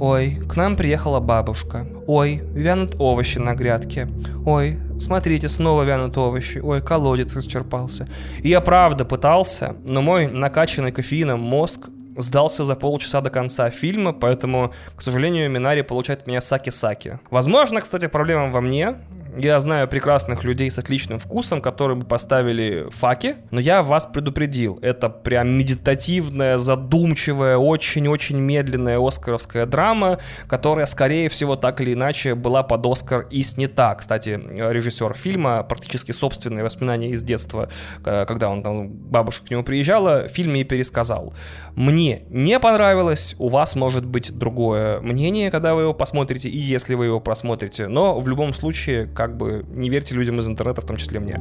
Ой, 0.00 0.40
к 0.48 0.56
нам 0.56 0.76
приехала 0.76 1.20
бабушка. 1.20 1.86
Ой, 2.06 2.42
вянут 2.54 2.94
овощи 2.98 3.38
на 3.38 3.54
грядке. 3.54 4.08
Ой, 4.46 4.78
смотрите, 4.98 5.48
снова 5.48 5.82
вянут 5.82 6.16
овощи. 6.16 6.58
Ой, 6.58 6.80
колодец 6.80 7.36
исчерпался. 7.36 8.06
И 8.42 8.48
я 8.48 8.60
правда 8.60 9.04
пытался, 9.04 9.74
но 9.88 10.02
мой 10.02 10.28
накачанный 10.28 10.92
кофеином 10.92 11.40
мозг 11.40 11.88
сдался 12.16 12.64
за 12.64 12.74
полчаса 12.74 13.20
до 13.20 13.30
конца 13.30 13.70
фильма, 13.70 14.12
поэтому, 14.12 14.72
к 14.96 15.02
сожалению, 15.02 15.50
Минари 15.50 15.82
получает 15.82 16.22
от 16.22 16.26
меня 16.26 16.40
саки-саки. 16.40 17.18
Возможно, 17.30 17.80
кстати, 17.80 18.08
проблема 18.08 18.50
во 18.50 18.60
мне. 18.60 18.96
Я 19.40 19.60
знаю 19.60 19.86
прекрасных 19.86 20.42
людей 20.42 20.68
с 20.68 20.78
отличным 20.80 21.20
вкусом, 21.20 21.60
которые 21.60 21.96
бы 21.96 22.04
поставили 22.04 22.88
факи, 22.90 23.36
но 23.52 23.60
я 23.60 23.84
вас 23.84 24.04
предупредил. 24.04 24.80
Это 24.82 25.08
прям 25.08 25.56
медитативная, 25.56 26.58
задумчивая, 26.58 27.56
очень-очень 27.56 28.38
медленная 28.38 28.98
оскаровская 28.98 29.64
драма, 29.64 30.18
которая, 30.48 30.86
скорее 30.86 31.28
всего, 31.28 31.54
так 31.54 31.80
или 31.80 31.92
иначе 31.92 32.34
была 32.34 32.64
под 32.64 32.84
Оскар 32.84 33.28
и 33.30 33.44
снята. 33.44 33.94
Кстати, 33.94 34.30
режиссер 34.30 35.14
фильма, 35.14 35.62
практически 35.62 36.10
собственные 36.10 36.64
воспоминания 36.64 37.10
из 37.10 37.22
детства, 37.22 37.68
э, 38.04 38.24
когда 38.26 38.48
он 38.48 38.64
там, 38.64 38.88
бабушка 38.88 39.46
к 39.46 39.50
нему 39.52 39.62
приезжала, 39.62 40.26
в 40.26 40.32
фильме 40.32 40.62
и 40.62 40.64
пересказал. 40.64 41.32
Мне 41.76 42.22
не 42.28 42.58
понравилось, 42.58 43.36
у 43.38 43.48
вас 43.48 43.76
может 43.76 44.04
быть 44.04 44.36
другое 44.36 44.98
мнение, 44.98 45.52
когда 45.52 45.76
вы 45.76 45.82
его 45.82 45.94
посмотрите, 45.94 46.48
и 46.48 46.58
если 46.58 46.94
вы 46.94 47.04
его 47.04 47.20
просмотрите, 47.20 47.86
но 47.86 48.18
в 48.18 48.26
любом 48.26 48.52
случае, 48.52 49.06
как 49.06 49.27
бы 49.36 49.64
не 49.68 49.88
верьте 49.88 50.14
людям 50.14 50.38
из 50.38 50.48
интернета, 50.48 50.80
в 50.80 50.86
том 50.86 50.96
числе 50.96 51.20
мне. 51.20 51.40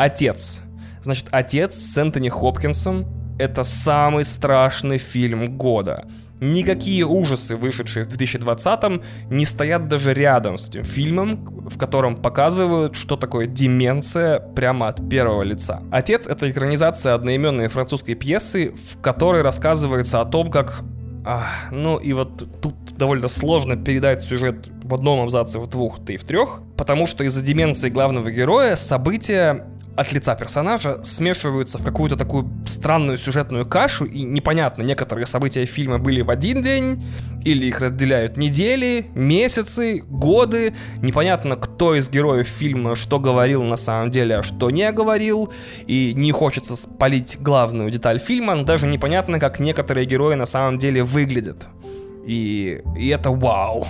Отец. 0.00 0.62
Значит, 1.02 1.26
«Отец» 1.30 1.74
с 1.74 1.98
Энтони 1.98 2.30
Хопкинсом— 2.30 3.04
это 3.38 3.62
самый 3.62 4.24
страшный 4.24 4.96
фильм 4.96 5.58
года. 5.58 6.08
Никакие 6.40 7.04
ужасы, 7.04 7.56
вышедшие 7.56 8.04
в 8.04 8.08
2020-м, 8.08 9.02
не 9.30 9.44
стоят 9.44 9.88
даже 9.88 10.14
рядом 10.14 10.56
с 10.56 10.68
этим 10.68 10.84
фильмом, 10.84 11.68
в 11.68 11.78
котором 11.78 12.16
показывают, 12.16 12.96
что 12.96 13.16
такое 13.16 13.46
деменция 13.46 14.40
прямо 14.40 14.88
от 14.88 15.08
первого 15.08 15.42
лица. 15.42 15.82
«Отец»— 15.90 16.26
это 16.28 16.50
экранизация 16.50 17.14
одноименной 17.14 17.68
французской 17.68 18.14
пьесы, 18.14 18.72
в 18.74 19.00
которой 19.00 19.42
рассказывается 19.42 20.20
о 20.20 20.24
том, 20.24 20.50
как 20.50 20.82
а, 21.24 21.46
ну 21.70 21.98
и 21.98 22.12
вот 22.12 22.60
тут 22.60 22.74
довольно 22.96 23.28
сложно 23.28 23.76
передать 23.76 24.22
сюжет 24.22 24.68
в 24.82 24.94
одном 24.94 25.20
абзаце, 25.20 25.58
в 25.58 25.66
двух, 25.66 26.00
да 26.00 26.14
и 26.14 26.16
в 26.16 26.24
трех, 26.24 26.62
потому 26.76 27.06
что 27.06 27.24
из-за 27.24 27.42
деменции 27.42 27.90
главного 27.90 28.30
героя 28.30 28.74
события 28.74 29.66
от 30.00 30.12
лица 30.12 30.34
персонажа 30.34 31.02
смешиваются 31.04 31.78
в 31.78 31.84
какую-то 31.84 32.16
такую 32.16 32.50
странную 32.66 33.18
сюжетную 33.18 33.66
кашу, 33.66 34.06
и 34.06 34.22
непонятно, 34.22 34.82
некоторые 34.82 35.26
события 35.26 35.66
фильма 35.66 35.98
были 35.98 36.22
в 36.22 36.30
один 36.30 36.62
день, 36.62 37.04
или 37.44 37.66
их 37.66 37.80
разделяют 37.80 38.36
недели, 38.36 39.06
месяцы, 39.14 40.02
годы, 40.08 40.74
непонятно, 41.02 41.56
кто 41.56 41.94
из 41.94 42.08
героев 42.08 42.48
фильма 42.48 42.94
что 42.96 43.18
говорил 43.18 43.62
на 43.62 43.76
самом 43.76 44.10
деле, 44.10 44.36
а 44.36 44.42
что 44.42 44.70
не 44.70 44.90
говорил, 44.90 45.52
и 45.86 46.12
не 46.14 46.32
хочется 46.32 46.76
спалить 46.76 47.36
главную 47.40 47.90
деталь 47.90 48.18
фильма, 48.18 48.54
но 48.54 48.64
даже 48.64 48.86
непонятно, 48.86 49.38
как 49.38 49.60
некоторые 49.60 50.06
герои 50.06 50.34
на 50.34 50.46
самом 50.46 50.78
деле 50.78 51.02
выглядят. 51.02 51.68
И, 52.30 52.80
и 52.94 53.08
это 53.08 53.32
вау. 53.32 53.88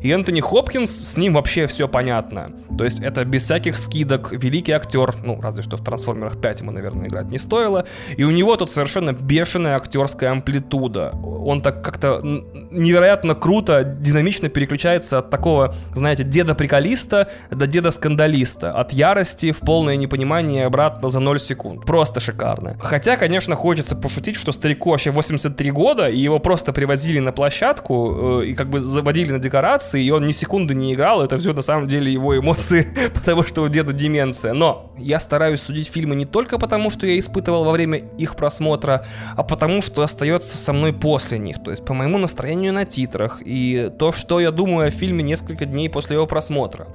И 0.00 0.10
Энтони 0.10 0.40
Хопкинс, 0.40 0.90
с 0.90 1.16
ним 1.16 1.34
вообще 1.34 1.66
все 1.66 1.88
понятно. 1.88 2.52
То 2.78 2.84
есть 2.84 3.00
это 3.00 3.24
без 3.24 3.42
всяких 3.42 3.76
скидок, 3.76 4.32
великий 4.32 4.72
актер, 4.72 5.14
ну, 5.24 5.40
разве 5.40 5.62
что 5.62 5.76
в 5.76 5.84
«Трансформерах 5.84 6.36
5» 6.36 6.60
ему, 6.60 6.70
наверное, 6.70 7.08
играть 7.08 7.30
не 7.32 7.38
стоило. 7.38 7.84
И 8.16 8.22
у 8.22 8.30
него 8.30 8.56
тут 8.56 8.70
совершенно 8.70 9.12
бешеная 9.12 9.74
актерская 9.74 10.30
амплитуда. 10.30 11.12
Он 11.22 11.60
так 11.60 11.82
как-то 11.82 12.20
невероятно 12.22 13.34
круто, 13.34 13.82
динамично 13.82 14.48
переключается 14.48 15.18
от 15.18 15.30
такого, 15.30 15.74
знаете, 15.92 16.22
деда-приколиста 16.22 17.28
до 17.50 17.66
деда-скандалиста. 17.66 18.70
От 18.70 18.92
ярости 18.92 19.50
в 19.50 19.58
полное 19.58 19.96
непонимание 19.96 20.66
обратно 20.66 21.08
за 21.10 21.18
0 21.18 21.40
секунд. 21.40 21.84
Просто 21.84 22.20
шикарно. 22.20 22.78
Хотя, 22.80 23.16
конечно, 23.16 23.56
хочется 23.56 23.96
пошутить, 23.96 24.36
что 24.36 24.52
старику 24.52 24.90
вообще 24.90 25.10
83 25.10 25.70
года, 25.72 26.08
и 26.08 26.18
его 26.18 26.38
просто 26.38 26.72
привозили 26.72 27.18
на 27.18 27.32
площадку 27.32 27.79
э, 27.88 28.46
и 28.46 28.54
как 28.54 28.68
бы 28.68 28.80
заводили 28.80 29.32
на 29.32 29.38
декорации, 29.38 30.02
и 30.02 30.10
он 30.10 30.26
ни 30.26 30.32
секунды 30.32 30.74
не 30.74 30.94
играл, 30.94 31.22
это 31.22 31.38
все 31.38 31.52
на 31.52 31.62
самом 31.62 31.86
деле 31.86 32.12
его 32.12 32.36
эмоции, 32.36 32.88
потому 33.14 33.42
что 33.42 33.62
у 33.62 33.68
деда 33.68 33.92
деменция. 33.92 34.52
Но 34.52 34.92
я 34.98 35.18
стараюсь 35.20 35.60
судить 35.60 35.88
фильмы 35.88 36.16
не 36.16 36.26
только 36.26 36.58
потому, 36.58 36.90
что 36.90 37.06
я 37.06 37.18
испытывал 37.18 37.64
во 37.64 37.72
время 37.72 37.98
их 38.18 38.36
просмотра, 38.36 39.04
а 39.36 39.42
потому, 39.42 39.82
что 39.82 40.02
остается 40.02 40.56
со 40.56 40.72
мной 40.72 40.92
после 40.92 41.38
них, 41.38 41.62
то 41.62 41.70
есть 41.70 41.84
по 41.84 41.94
моему 41.94 42.18
настроению 42.18 42.72
на 42.72 42.84
титрах, 42.84 43.40
и 43.44 43.90
то, 43.98 44.12
что 44.12 44.40
я 44.40 44.50
думаю 44.50 44.88
о 44.88 44.90
фильме 44.90 45.22
несколько 45.22 45.64
дней 45.66 45.88
после 45.88 46.16
его 46.16 46.26
просмотра. 46.26 46.88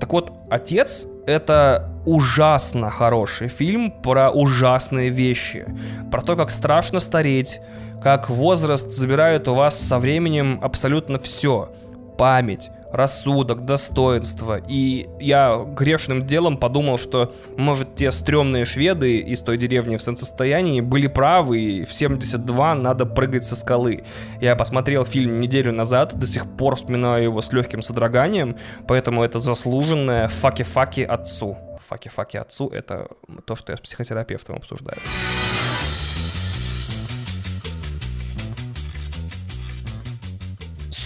Так 0.00 0.12
вот, 0.12 0.32
«Отец»— 0.50 1.06
это 1.26 1.90
ужасно 2.06 2.90
хороший 2.90 3.48
фильм 3.48 3.90
про 3.90 4.30
ужасные 4.30 5.10
вещи, 5.10 5.66
про 6.10 6.22
то, 6.22 6.36
как 6.36 6.50
страшно 6.50 7.00
стареть, 7.00 7.60
как 8.02 8.30
возраст 8.30 8.90
забирает 8.90 9.48
у 9.48 9.54
вас 9.54 9.78
со 9.78 9.98
временем 9.98 10.58
абсолютно 10.62 11.18
все— 11.18 11.72
память, 12.18 12.70
рассудок, 12.92 13.64
достоинство. 13.64 14.60
И 14.66 15.08
я 15.20 15.56
грешным 15.56 16.26
делом 16.26 16.56
подумал, 16.56 16.98
что, 16.98 17.32
может, 17.56 17.94
те 17.94 18.10
стрёмные 18.10 18.64
шведы 18.64 19.18
из 19.18 19.42
той 19.42 19.56
деревни 19.56 19.96
в 19.96 20.02
состоянии 20.02 20.80
были 20.80 21.06
правы, 21.06 21.60
и 21.60 21.84
в 21.84 21.92
72 21.92 22.74
надо 22.74 23.06
прыгать 23.06 23.46
со 23.46 23.56
скалы. 23.56 24.04
Я 24.40 24.56
посмотрел 24.56 25.04
фильм 25.04 25.40
неделю 25.40 25.72
назад, 25.72 26.18
до 26.18 26.26
сих 26.26 26.46
пор 26.56 26.76
вспоминаю 26.76 27.24
его 27.24 27.40
с 27.40 27.52
легким 27.52 27.82
содроганием, 27.82 28.56
поэтому 28.86 29.22
это 29.22 29.38
заслуженное 29.38 30.28
факи-факи 30.28 31.02
отцу. 31.02 31.56
Факи-факи 31.88 32.36
отцу— 32.36 32.68
это 32.72 33.08
то, 33.44 33.54
что 33.54 33.72
я 33.72 33.76
с 33.76 33.80
психотерапевтом 33.80 34.56
обсуждаю. 34.56 34.98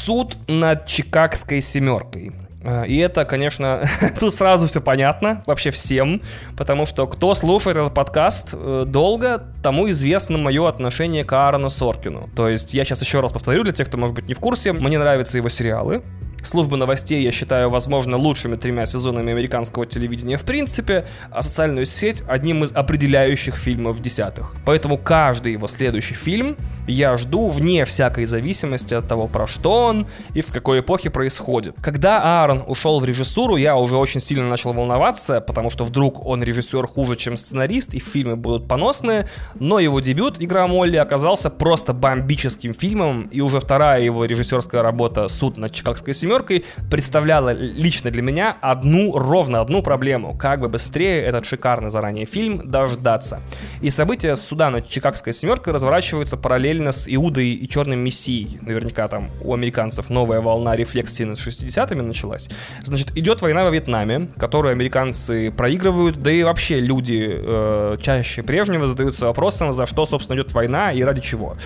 Суд 0.05 0.37
над 0.49 0.87
Чикагской 0.87 1.61
семеркой. 1.61 2.33
Э, 2.65 2.87
и 2.87 2.97
это, 2.99 3.25
конечно, 3.25 3.85
тут 4.21 4.35
сразу 4.35 4.67
все 4.67 4.81
понятно 4.81 5.43
вообще 5.47 5.71
всем, 5.71 6.23
потому 6.57 6.87
что 6.87 7.07
кто 7.07 7.35
слушает 7.35 7.77
этот 7.77 7.95
подкаст 7.95 8.51
э, 8.53 8.85
долго, 8.87 9.43
тому 9.63 9.89
известно 9.91 10.39
мое 10.39 10.69
отношение 10.69 11.25
к 11.25 11.33
Аарону 11.33 11.71
Соркину. 11.71 12.29
То 12.35 12.49
есть 12.49 12.75
я 12.75 12.85
сейчас 12.85 13.01
еще 13.01 13.21
раз 13.21 13.33
повторю 13.33 13.63
для 13.63 13.73
тех, 13.73 13.89
кто, 13.89 13.99
может 13.99 14.15
быть, 14.15 14.29
не 14.29 14.35
в 14.35 14.41
курсе, 14.41 14.73
мне 14.73 14.99
нравятся 14.99 15.39
его 15.39 15.49
сериалы, 15.49 16.03
Службу 16.43 16.77
новостей 16.77 17.23
я 17.23 17.31
считаю, 17.31 17.71
возможно, 17.71 18.17
лучшими 18.17 18.57
тремя 18.57 18.85
сезонами 18.85 19.33
американского 19.33 19.87
телевидения 19.87 20.37
в 20.37 20.43
принципе, 20.43 21.07
а 21.31 21.41
социальную 21.41 21.87
сеть 21.87 22.23
одним 22.27 22.65
из 22.65 22.73
определяющих 22.73 23.55
фильмов 23.55 24.01
десятых. 24.01 24.55
Поэтому 24.65 24.99
каждый 24.99 25.53
его 25.53 25.69
следующий 25.69 26.15
фильм 26.15 26.57
я 26.89 27.17
жду 27.17 27.49
вне 27.49 27.85
всякой 27.85 28.25
зависимости 28.25 28.93
от 28.93 29.07
того, 29.07 29.29
про 29.29 29.47
что 29.47 29.85
он 29.85 30.09
и 30.35 30.41
в 30.41 30.53
какой 30.53 30.81
эпохе 30.81 31.11
происходит. 31.11 31.77
Когда 31.81 32.41
Аарон 32.43 32.65
ушел 32.67 32.99
в 32.99 33.05
режиссуру, 33.05 33.57
я 33.57 33.77
уже 33.77 33.97
очень 33.97 34.21
сильно 34.21 34.49
начал 34.49 34.73
волноваться, 34.73 35.41
потому 35.41 35.71
что 35.71 35.85
вдруг 35.85 36.27
он 36.27 36.43
режиссер 36.43 36.89
хуже, 36.89 37.15
чем 37.15 37.37
сценарист, 37.37 37.95
и 37.95 38.01
фильмы 38.01 38.35
будут 38.35 38.67
поносные, 38.67 39.29
но 39.55 39.79
его 39.79 40.01
дебют 40.01 40.41
«Игра 40.41 40.67
Молли» 40.67 40.97
оказался 40.97 41.51
просто 41.51 41.93
бомбическим 41.93 42.75
фильмом, 42.75 43.29
и 43.31 43.41
уже 43.41 43.61
вторая 43.61 44.03
его 44.03 44.25
режиссерская 44.25 44.83
работа 44.83 45.29
«Суд 45.29 45.57
над 45.57 45.73
Чикагской 45.73 46.15
семьей» 46.15 46.32
семеркой» 46.33 46.65
представляла 46.91 47.51
лично 47.51 48.11
для 48.11 48.23
меня 48.23 48.57
одну, 48.61 49.13
ровно 49.19 49.61
одну 49.61 49.83
проблему. 49.83 50.35
Как 50.37 50.61
бы 50.61 50.69
быстрее 50.69 51.23
этот 51.23 51.45
шикарный 51.45 51.91
заранее 51.91 52.25
фильм 52.25 52.71
дождаться. 52.71 53.41
И 53.83 53.91
события 53.91 54.35
суда 54.37 54.71
над 54.71 54.89
Чикагской 54.89 55.35
семеркой 55.35 55.75
разворачиваются 55.75 56.37
параллельно 56.37 56.93
с 56.93 57.07
Иудой 57.07 57.49
и 57.49 57.69
Черным 57.69 58.01
Мессией. 58.01 58.59
Наверняка 58.63 59.09
там 59.09 59.31
у 59.43 59.53
американцев 59.53 60.09
новая 60.09 60.41
волна 60.41 60.75
рефлексии 60.75 61.25
над 61.25 61.39
60-ми 61.39 62.03
началась. 62.03 62.49
Значит, 62.83 63.17
идет 63.17 63.43
война 63.43 63.65
во 63.65 63.71
Вьетнаме, 63.71 64.29
которую 64.39 64.73
американцы 64.73 65.51
проигрывают, 65.51 66.23
да 66.23 66.31
и 66.31 66.43
вообще 66.43 66.81
люди 66.81 67.29
э, 67.31 67.97
чаще 68.01 68.43
прежнего 68.43 68.87
задаются 68.87 69.27
вопросом, 69.27 69.73
за 69.73 69.85
что, 69.87 70.07
собственно, 70.07 70.39
идет 70.39 70.53
война 70.53 70.93
и 70.93 71.03
ради 71.03 71.21
чего. 71.21 71.57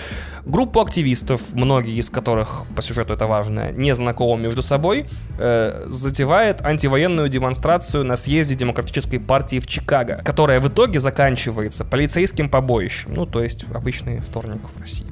Группу 0.44 0.80
активистов, 0.80 1.40
многие 1.52 1.98
из 1.98 2.10
которых, 2.10 2.62
по 2.74 2.82
сюжету 2.82 3.14
это 3.14 3.26
важно, 3.26 3.72
не 3.72 3.94
знакомы 3.94 4.55
между 4.56 4.62
собой, 4.62 5.06
э, 5.38 5.84
затевает 5.86 6.64
антивоенную 6.64 7.28
демонстрацию 7.28 8.04
на 8.04 8.16
съезде 8.16 8.54
Демократической 8.54 9.18
партии 9.18 9.60
в 9.60 9.66
Чикаго, 9.66 10.22
которая 10.24 10.60
в 10.60 10.68
итоге 10.68 10.98
заканчивается 10.98 11.84
полицейским 11.84 12.48
побоищем. 12.48 13.12
Ну, 13.14 13.26
то 13.26 13.42
есть 13.42 13.66
обычный 13.74 14.20
вторник 14.20 14.60
в 14.74 14.80
России. 14.80 15.06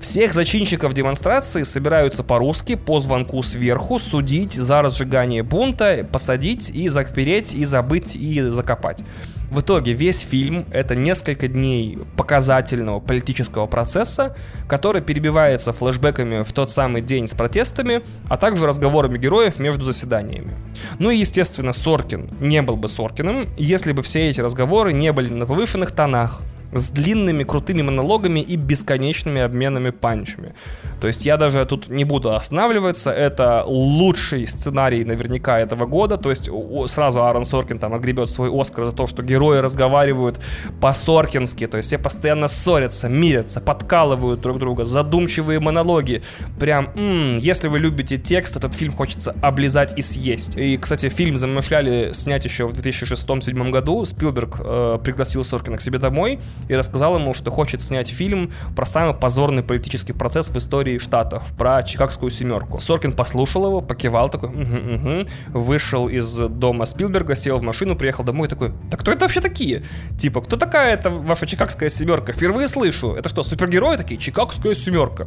Всех 0.00 0.32
зачинщиков 0.32 0.94
демонстрации 0.94 1.62
собираются 1.62 2.24
по-русски 2.24 2.74
по 2.74 2.98
звонку 2.98 3.42
сверху 3.42 3.98
судить 3.98 4.52
за 4.52 4.82
разжигание 4.82 5.42
бунта, 5.42 6.06
посадить 6.10 6.70
и 6.70 6.88
запереть, 6.88 7.54
и 7.54 7.64
забыть, 7.64 8.16
и 8.16 8.40
закопать. 8.50 9.04
В 9.52 9.60
итоге 9.60 9.92
весь 9.92 10.20
фильм— 10.20 10.64
это 10.70 10.94
несколько 10.94 11.46
дней 11.46 11.98
показательного 12.16 13.00
политического 13.00 13.66
процесса, 13.66 14.34
который 14.66 15.02
перебивается 15.02 15.74
флешбеками 15.74 16.42
в 16.42 16.50
тот 16.54 16.70
самый 16.70 17.02
день 17.02 17.28
с 17.28 17.32
протестами, 17.32 18.00
а 18.30 18.38
также 18.38 18.66
разговорами 18.66 19.18
героев 19.18 19.58
между 19.60 19.84
заседаниями. 19.84 20.54
Ну 20.98 21.10
и, 21.10 21.18
естественно, 21.18 21.74
Соркин 21.74 22.30
не 22.40 22.62
был 22.62 22.78
бы 22.78 22.88
Соркиным, 22.88 23.46
если 23.58 23.92
бы 23.92 24.00
все 24.00 24.30
эти 24.30 24.40
разговоры 24.40 24.94
не 24.94 25.12
были 25.12 25.28
на 25.28 25.44
повышенных 25.44 25.92
тонах, 25.92 26.40
с 26.72 26.88
длинными 26.88 27.44
крутыми 27.44 27.82
монологами 27.82 28.40
и 28.40 28.56
бесконечными 28.56 29.40
обменами 29.40 29.90
панчами. 29.90 30.54
То 31.00 31.06
есть 31.06 31.26
я 31.26 31.36
даже 31.36 31.64
тут 31.66 31.90
не 31.90 32.04
буду 32.04 32.34
останавливаться, 32.34 33.10
это 33.10 33.64
лучший 33.66 34.46
сценарий 34.46 35.04
наверняка 35.04 35.58
этого 35.58 35.86
года, 35.86 36.16
то 36.16 36.30
есть 36.30 36.48
сразу 36.86 37.24
Аарон 37.24 37.44
Соркин 37.44 37.78
там 37.78 37.94
огребет 37.94 38.30
свой 38.30 38.50
Оскар 38.52 38.84
за 38.84 38.92
то, 38.92 39.06
что 39.06 39.22
герои 39.22 39.58
разговаривают 39.58 40.40
по-соркински, 40.80 41.66
то 41.66 41.76
есть 41.76 41.88
все 41.88 41.98
постоянно 41.98 42.48
ссорятся, 42.48 43.08
мирятся, 43.08 43.60
подкалывают 43.60 44.40
друг 44.40 44.58
друга, 44.58 44.84
задумчивые 44.84 45.60
монологи, 45.60 46.22
прям, 46.58 46.90
м-м, 46.94 47.38
если 47.38 47.68
вы 47.68 47.78
любите 47.78 48.16
текст, 48.16 48.56
этот 48.56 48.74
фильм 48.74 48.92
хочется 48.92 49.34
облизать 49.42 49.98
и 49.98 50.02
съесть. 50.02 50.56
И, 50.56 50.76
кстати, 50.76 51.08
фильм 51.08 51.36
замышляли 51.36 52.12
снять 52.12 52.44
еще 52.44 52.66
в 52.66 52.72
2006-2007 52.72 53.70
году, 53.70 54.04
Спилберг 54.04 54.60
э, 54.60 54.98
пригласил 55.02 55.44
Соркина 55.44 55.78
к 55.78 55.82
себе 55.82 55.98
домой, 55.98 56.38
и 56.68 56.74
рассказал 56.74 57.16
ему, 57.16 57.34
что 57.34 57.50
хочет 57.50 57.82
снять 57.82 58.08
фильм 58.08 58.52
про 58.76 58.86
самый 58.86 59.14
позорный 59.14 59.62
политический 59.62 60.12
процесс 60.12 60.50
в 60.50 60.56
истории 60.56 60.98
Штатов, 60.98 61.52
про 61.56 61.82
Чикагскую 61.82 62.30
семерку. 62.30 62.80
Соркин 62.80 63.12
послушал 63.12 63.66
его, 63.66 63.80
покивал 63.80 64.28
такой, 64.28 64.50
угу, 64.50 64.60
угу, 64.60 65.28
вышел 65.48 66.08
из 66.08 66.36
дома 66.36 66.84
Спилберга, 66.84 67.34
сел 67.34 67.58
в 67.58 67.62
машину, 67.62 67.96
приехал 67.96 68.24
домой 68.24 68.48
такой, 68.48 68.72
да 68.90 68.96
кто 68.96 69.12
это 69.12 69.26
вообще 69.26 69.40
такие? 69.40 69.84
Типа, 70.18 70.40
кто 70.40 70.56
такая 70.56 70.94
эта 70.94 71.10
ваша 71.10 71.46
Чикагская 71.46 71.88
семерка? 71.88 72.32
Впервые 72.32 72.68
слышу. 72.68 73.14
Это 73.14 73.28
что, 73.28 73.42
супергерои 73.42 73.96
такие? 73.96 74.20
Чикагская 74.20 74.74
семерка. 74.74 75.26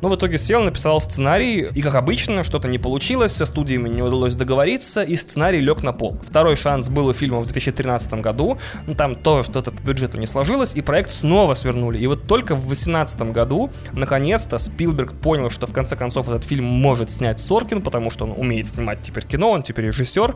Ну, 0.00 0.08
в 0.08 0.16
итоге 0.16 0.38
сел, 0.38 0.62
написал 0.62 1.00
сценарий, 1.00 1.68
и, 1.74 1.82
как 1.82 1.94
обычно, 1.94 2.42
что-то 2.42 2.68
не 2.68 2.78
получилось, 2.78 3.32
со 3.32 3.46
студиями 3.46 3.88
не 3.88 4.02
удалось 4.02 4.36
договориться, 4.36 5.02
и 5.02 5.16
сценарий 5.16 5.60
лег 5.60 5.82
на 5.82 5.92
пол. 5.92 6.18
Второй 6.26 6.56
шанс 6.56 6.88
был 6.88 7.06
у 7.06 7.12
фильма 7.12 7.40
в 7.40 7.44
2013 7.44 8.14
году, 8.14 8.58
ну, 8.86 8.94
там 8.94 9.16
тоже 9.16 9.48
что-то 9.48 9.70
по 9.70 9.80
бюджету 9.80 10.18
не 10.18 10.26
сложилось, 10.26 10.71
и 10.74 10.82
проект 10.82 11.10
снова 11.10 11.54
свернули. 11.54 11.98
И 11.98 12.06
вот 12.06 12.26
только 12.26 12.54
в 12.54 12.66
2018 12.66 13.32
году, 13.32 13.70
наконец-то, 13.92 14.58
Спилберг 14.58 15.12
понял, 15.14 15.50
что 15.50 15.66
в 15.66 15.72
конце 15.72 15.96
концов 15.96 16.28
этот 16.28 16.44
фильм 16.44 16.64
может 16.64 17.10
снять 17.10 17.40
Соркин, 17.40 17.82
потому 17.82 18.10
что 18.10 18.24
он 18.24 18.32
умеет 18.32 18.68
снимать 18.68 19.02
теперь 19.02 19.24
кино, 19.24 19.50
он 19.50 19.62
теперь 19.62 19.86
режиссер, 19.86 20.34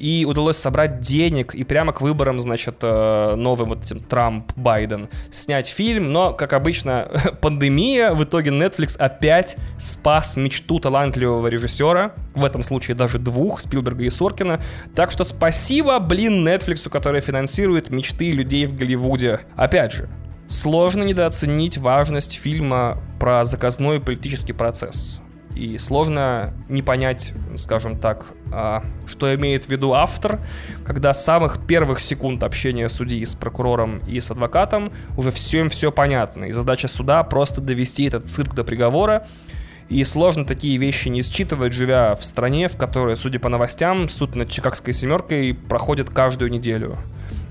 и 0.00 0.24
удалось 0.24 0.56
собрать 0.56 1.00
денег 1.00 1.54
и 1.54 1.62
прямо 1.62 1.92
к 1.92 2.00
выборам, 2.00 2.40
значит, 2.40 2.76
э, 2.80 3.34
новым 3.36 3.68
вот 3.68 3.84
этим 3.84 4.00
Трамп-Байден 4.00 5.10
снять 5.30 5.68
фильм, 5.68 6.10
но, 6.10 6.32
как 6.32 6.54
обычно, 6.54 7.08
пандемия, 7.42 8.14
в 8.14 8.24
итоге 8.24 8.50
Netflix 8.50 8.96
опять 8.96 9.56
спас 9.78 10.36
мечту 10.36 10.80
талантливого 10.80 11.48
режиссера, 11.48 12.14
в 12.34 12.46
этом 12.46 12.62
случае 12.62 12.96
даже 12.96 13.18
двух, 13.18 13.60
Спилберга 13.60 14.04
и 14.04 14.10
Соркина, 14.10 14.60
так 14.94 15.10
что 15.10 15.24
спасибо, 15.24 15.98
блин, 15.98 16.48
Netflix, 16.48 16.88
который 16.88 17.20
финансирует 17.20 17.90
мечты 17.90 18.32
людей 18.32 18.64
в 18.64 18.74
Голливуде. 18.74 19.40
Опять 19.54 19.92
же, 19.92 20.08
сложно 20.48 21.02
недооценить 21.02 21.76
важность 21.76 22.38
фильма 22.38 23.02
про 23.18 23.44
заказной 23.44 24.00
политический 24.00 24.54
процесс. 24.54 25.20
И 25.54 25.78
сложно 25.78 26.54
не 26.68 26.82
понять, 26.82 27.34
скажем 27.56 27.98
так, 27.98 28.26
что 29.06 29.34
имеет 29.34 29.66
в 29.66 29.68
виду 29.68 29.92
автор, 29.92 30.40
когда 30.84 31.12
с 31.12 31.24
самых 31.24 31.66
первых 31.66 32.00
секунд 32.00 32.42
общения 32.42 32.88
судьи 32.88 33.24
с 33.24 33.34
прокурором 33.34 34.00
и 34.06 34.18
с 34.20 34.30
адвокатом 34.30 34.92
уже 35.16 35.30
всем 35.30 35.68
все 35.68 35.92
понятно, 35.92 36.44
и 36.44 36.52
задача 36.52 36.88
суда 36.88 37.22
просто 37.22 37.60
довести 37.60 38.04
этот 38.04 38.30
цирк 38.30 38.54
до 38.54 38.64
приговора, 38.64 39.26
и 39.88 40.04
сложно 40.04 40.44
такие 40.44 40.78
вещи 40.78 41.08
не 41.08 41.22
считывать, 41.22 41.72
живя 41.72 42.14
в 42.14 42.24
стране, 42.24 42.68
в 42.68 42.76
которой, 42.76 43.16
судя 43.16 43.40
по 43.40 43.48
новостям, 43.48 44.08
суд 44.08 44.36
над 44.36 44.48
Чикагской 44.48 44.94
семеркой 44.94 45.52
проходит 45.52 46.10
каждую 46.10 46.50
неделю. 46.50 46.98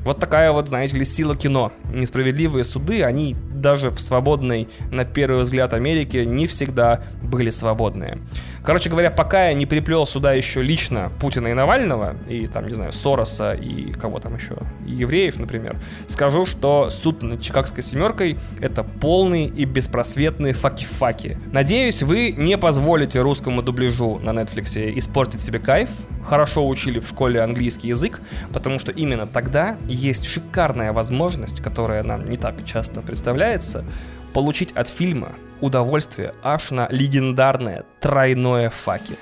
Вот 0.04 0.20
такая 0.20 0.52
вот, 0.52 0.70
знаете 0.70 0.98
ли, 0.98 1.04
сила 1.04 1.36
кино. 1.36 1.72
Несправедливые 1.92 2.64
суды, 2.64 3.04
они 3.04 3.36
даже 3.54 3.92
в 3.92 4.00
свободной, 4.00 4.68
на 4.92 5.06
первый 5.06 5.42
взгляд, 5.42 5.74
Америке 5.74 6.26
не 6.26 6.48
всегда 6.48 7.04
были 7.22 7.50
свободные. 7.50 8.20
Короче 8.64 8.90
говоря, 8.90 9.10
пока 9.10 9.48
я 9.48 9.54
не 9.54 9.66
приплел 9.66 10.06
сюда 10.06 10.34
еще 10.34 10.62
лично 10.62 11.12
Путина 11.20 11.48
и 11.48 11.54
Навального, 11.54 12.16
и 12.28 12.48
там, 12.48 12.68
не 12.68 12.74
знаю, 12.74 12.94
Сороса 12.94 13.54
и 13.54 13.92
кого 13.94 14.20
там 14.20 14.36
еще, 14.36 14.58
и 14.86 14.92
евреев, 14.92 15.40
например, 15.40 15.78
скажу, 16.08 16.46
что 16.46 16.90
суд 16.90 17.24
над 17.24 17.42
Чикагской 17.42 17.84
семеркой— 17.84 18.38
это 18.62 18.84
полный 18.84 19.46
и 19.46 19.66
беспросветный 19.66 20.54
факи-факи. 20.54 21.38
Надеюсь, 21.52 22.04
вы 22.04 22.32
не 22.32 22.58
позволите 22.58 23.22
русскому 23.22 23.62
дубляжу 23.62 24.20
на 24.20 24.32
Netflix 24.32 24.98
испортить 24.98 25.42
себе 25.42 25.60
кайф, 25.60 25.90
хорошо 26.26 26.68
учили 26.68 27.00
в 27.00 27.08
школе 27.08 27.42
английский 27.42 27.88
язык, 27.88 28.22
потому 28.52 28.78
что 28.78 28.92
именно 28.92 29.26
тогда 29.26 29.78
есть 29.94 30.26
шикарная 30.26 30.94
возможность, 30.94 31.62
которая 31.62 32.04
нам 32.04 32.30
не 32.30 32.38
так 32.38 32.64
часто 32.66 33.02
представляется, 33.02 33.86
получить 34.34 34.72
от 34.74 34.88
фильма 34.88 35.34
удовольствие 35.62 36.34
аж 36.44 36.72
на 36.72 36.88
легендарное 36.90 37.84
тройное 38.00 38.70
факи. 38.70 39.16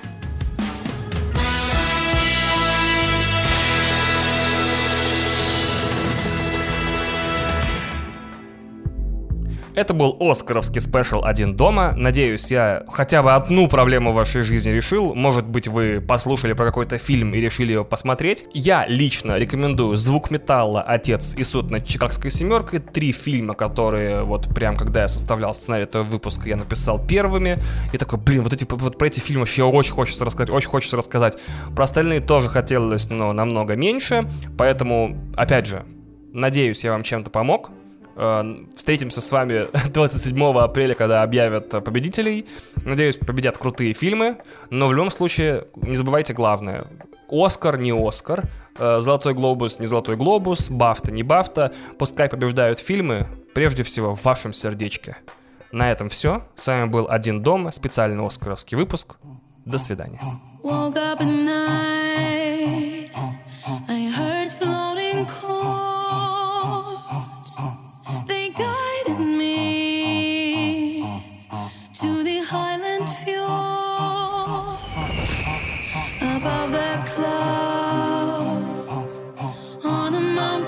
Это 9.78 9.94
был 9.94 10.16
Оскаровский 10.18 10.80
спешл 10.80 11.20
«Один 11.22 11.54
дома». 11.54 11.92
Надеюсь, 11.96 12.50
я 12.50 12.82
хотя 12.88 13.22
бы 13.22 13.32
одну 13.32 13.68
проблему 13.68 14.10
в 14.10 14.16
вашей 14.16 14.42
жизни 14.42 14.70
решил. 14.70 15.14
Может 15.14 15.46
быть, 15.46 15.68
вы 15.68 16.00
послушали 16.00 16.52
про 16.52 16.66
какой-то 16.66 16.98
фильм 16.98 17.32
и 17.32 17.38
решили 17.38 17.74
его 17.74 17.84
посмотреть. 17.84 18.44
Я 18.52 18.84
лично 18.88 19.38
рекомендую 19.38 19.96
«Звук 19.96 20.32
металла», 20.32 20.82
«Отец» 20.82 21.36
и 21.36 21.44
«Суд 21.44 21.70
над 21.70 21.86
Чикагской 21.86 22.32
семеркой». 22.32 22.80
Три 22.80 23.12
фильма, 23.12 23.54
которые 23.54 24.24
вот 24.24 24.52
прям 24.52 24.74
когда 24.74 25.02
я 25.02 25.06
составлял 25.06 25.54
сценарий 25.54 25.84
этого 25.84 26.02
выпуска, 26.02 26.48
я 26.48 26.56
написал 26.56 26.98
первыми. 26.98 27.62
И 27.92 27.98
такой, 27.98 28.18
блин, 28.18 28.42
вот 28.42 28.52
эти 28.52 28.66
вот 28.68 28.98
про 28.98 29.06
эти 29.06 29.20
фильмы 29.20 29.42
вообще 29.42 29.62
очень 29.62 29.92
хочется 29.92 30.24
рассказать, 30.24 30.50
очень 30.50 30.70
хочется 30.70 30.96
рассказать. 30.96 31.38
Про 31.76 31.84
остальные 31.84 32.18
тоже 32.18 32.48
хотелось, 32.48 33.10
но 33.10 33.32
намного 33.32 33.76
меньше. 33.76 34.28
Поэтому, 34.58 35.16
опять 35.36 35.66
же, 35.66 35.84
надеюсь, 36.32 36.82
я 36.82 36.90
вам 36.90 37.04
чем-то 37.04 37.30
помог. 37.30 37.70
Э, 38.20 38.42
встретимся 38.74 39.20
с 39.20 39.30
вами 39.30 39.68
27 39.92 40.58
апреля, 40.58 40.94
когда 40.94 41.22
объявят 41.22 41.70
победителей. 41.70 42.46
Надеюсь, 42.84 43.16
победят 43.16 43.56
крутые 43.56 43.94
фильмы. 43.94 44.38
Но 44.70 44.88
в 44.88 44.92
любом 44.92 45.10
случае, 45.10 45.68
не 45.76 45.94
забывайте 45.94 46.34
главное. 46.34 46.86
Оскар, 47.30 47.78
не 47.78 47.92
Оскар. 47.92 48.44
Э, 48.76 48.98
Золотой 49.00 49.34
глобус, 49.34 49.78
не 49.78 49.86
Золотой 49.86 50.16
глобус. 50.16 50.68
Бафта, 50.68 51.12
не 51.12 51.22
Бафта. 51.22 51.72
Пускай 51.96 52.28
побеждают 52.28 52.80
фильмы, 52.80 53.28
прежде 53.54 53.84
всего, 53.84 54.16
в 54.16 54.24
вашем 54.24 54.52
сердечке. 54.52 55.16
На 55.70 55.92
этом 55.92 56.08
все. 56.08 56.42
С 56.56 56.66
вами 56.66 56.88
был 56.88 57.06
«Один 57.08 57.42
дома», 57.42 57.70
специальный 57.70 58.26
оскаровский 58.26 58.76
выпуск. 58.76 59.16
До 59.64 59.78
свидания. 59.78 60.20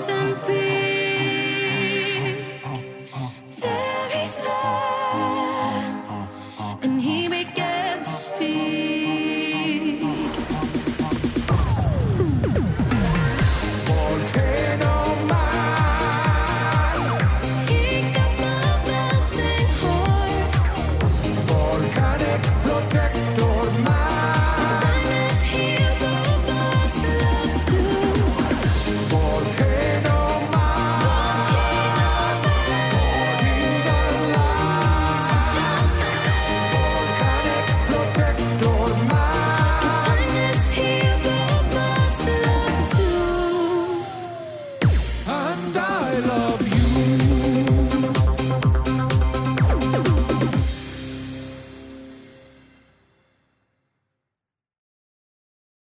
Ten 0.01 0.35
peak. 0.41 0.60